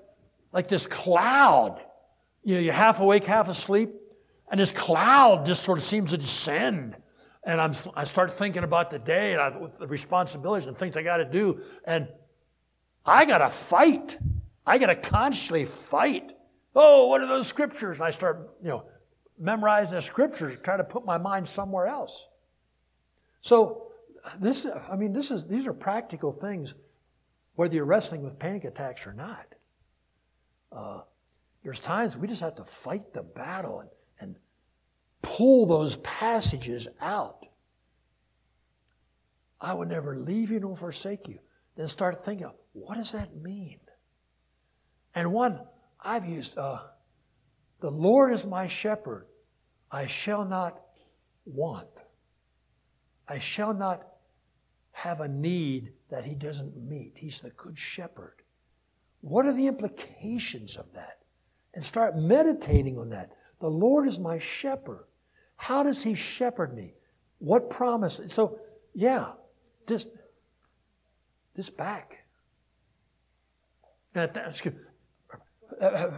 [0.52, 1.82] like this cloud.
[2.44, 3.92] You know, you're half awake, half asleep,
[4.52, 6.98] and this cloud just sort of seems to descend.
[7.44, 10.98] And I'm, I start thinking about the day and I, with the responsibilities and things
[10.98, 11.62] I got to do.
[11.86, 12.10] And
[13.06, 14.18] I got to fight.
[14.68, 16.34] I got to constantly fight.
[16.76, 17.98] Oh, what are those scriptures?
[17.98, 18.86] And I start, you know,
[19.40, 22.28] memorizing the scriptures, trying to put my mind somewhere else.
[23.40, 23.88] So
[24.40, 26.76] this, I mean, this is, these are practical things,
[27.56, 29.48] whether you're wrestling with panic attacks or not.
[30.72, 31.00] Uh,
[31.64, 33.90] there's times we just have to fight the battle and
[35.22, 37.46] pull those passages out.
[39.60, 41.40] I would never leave you nor forsake you.
[41.76, 43.80] Then start thinking, what does that mean?
[45.14, 45.60] And one
[46.04, 46.80] I've used, uh,
[47.80, 49.28] the Lord is my shepherd.
[49.92, 50.80] I shall not
[51.46, 51.90] want.
[53.28, 54.08] I shall not
[54.92, 57.18] have a need that he doesn't meet.
[57.18, 58.42] He's the good shepherd.
[59.22, 61.20] What are the implications of that?
[61.74, 63.32] And start meditating on that.
[63.60, 65.06] The Lord is my shepherd.
[65.62, 66.96] How does he shepherd me?
[67.38, 68.20] What promise?
[68.30, 68.60] So,
[68.96, 69.34] yeah,
[69.86, 70.08] this,
[71.54, 72.26] this back.
[74.16, 74.66] At that,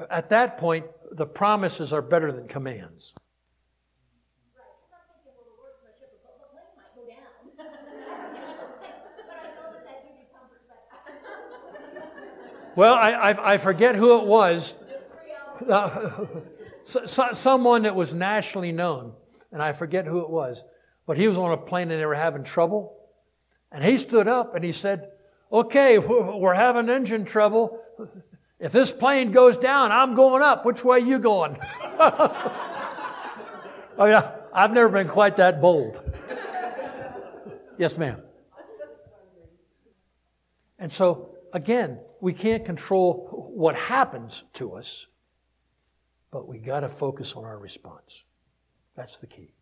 [0.09, 3.15] at that point, the promises are better than commands.
[12.77, 14.75] Well, I, I, I forget who it was.
[15.69, 16.27] Uh,
[16.83, 19.13] so, so, someone that was nationally known,
[19.53, 20.65] and I forget who it was,
[21.05, 22.97] but he was on a plane and they were having trouble.
[23.71, 25.11] And he stood up and he said,
[25.51, 27.79] Okay, we're having engine trouble.
[28.59, 30.65] If this plane goes down, I'm going up.
[30.65, 31.57] Which way you going?
[31.99, 32.35] oh
[33.99, 36.03] yeah, I've never been quite that bold.
[37.77, 38.21] Yes, ma'am.
[40.79, 45.07] And so, again, we can't control what happens to us,
[46.31, 48.25] but we got to focus on our response.
[48.95, 49.53] That's the key.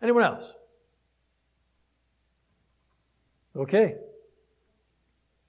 [0.00, 0.54] Anyone else?
[3.54, 3.96] Okay.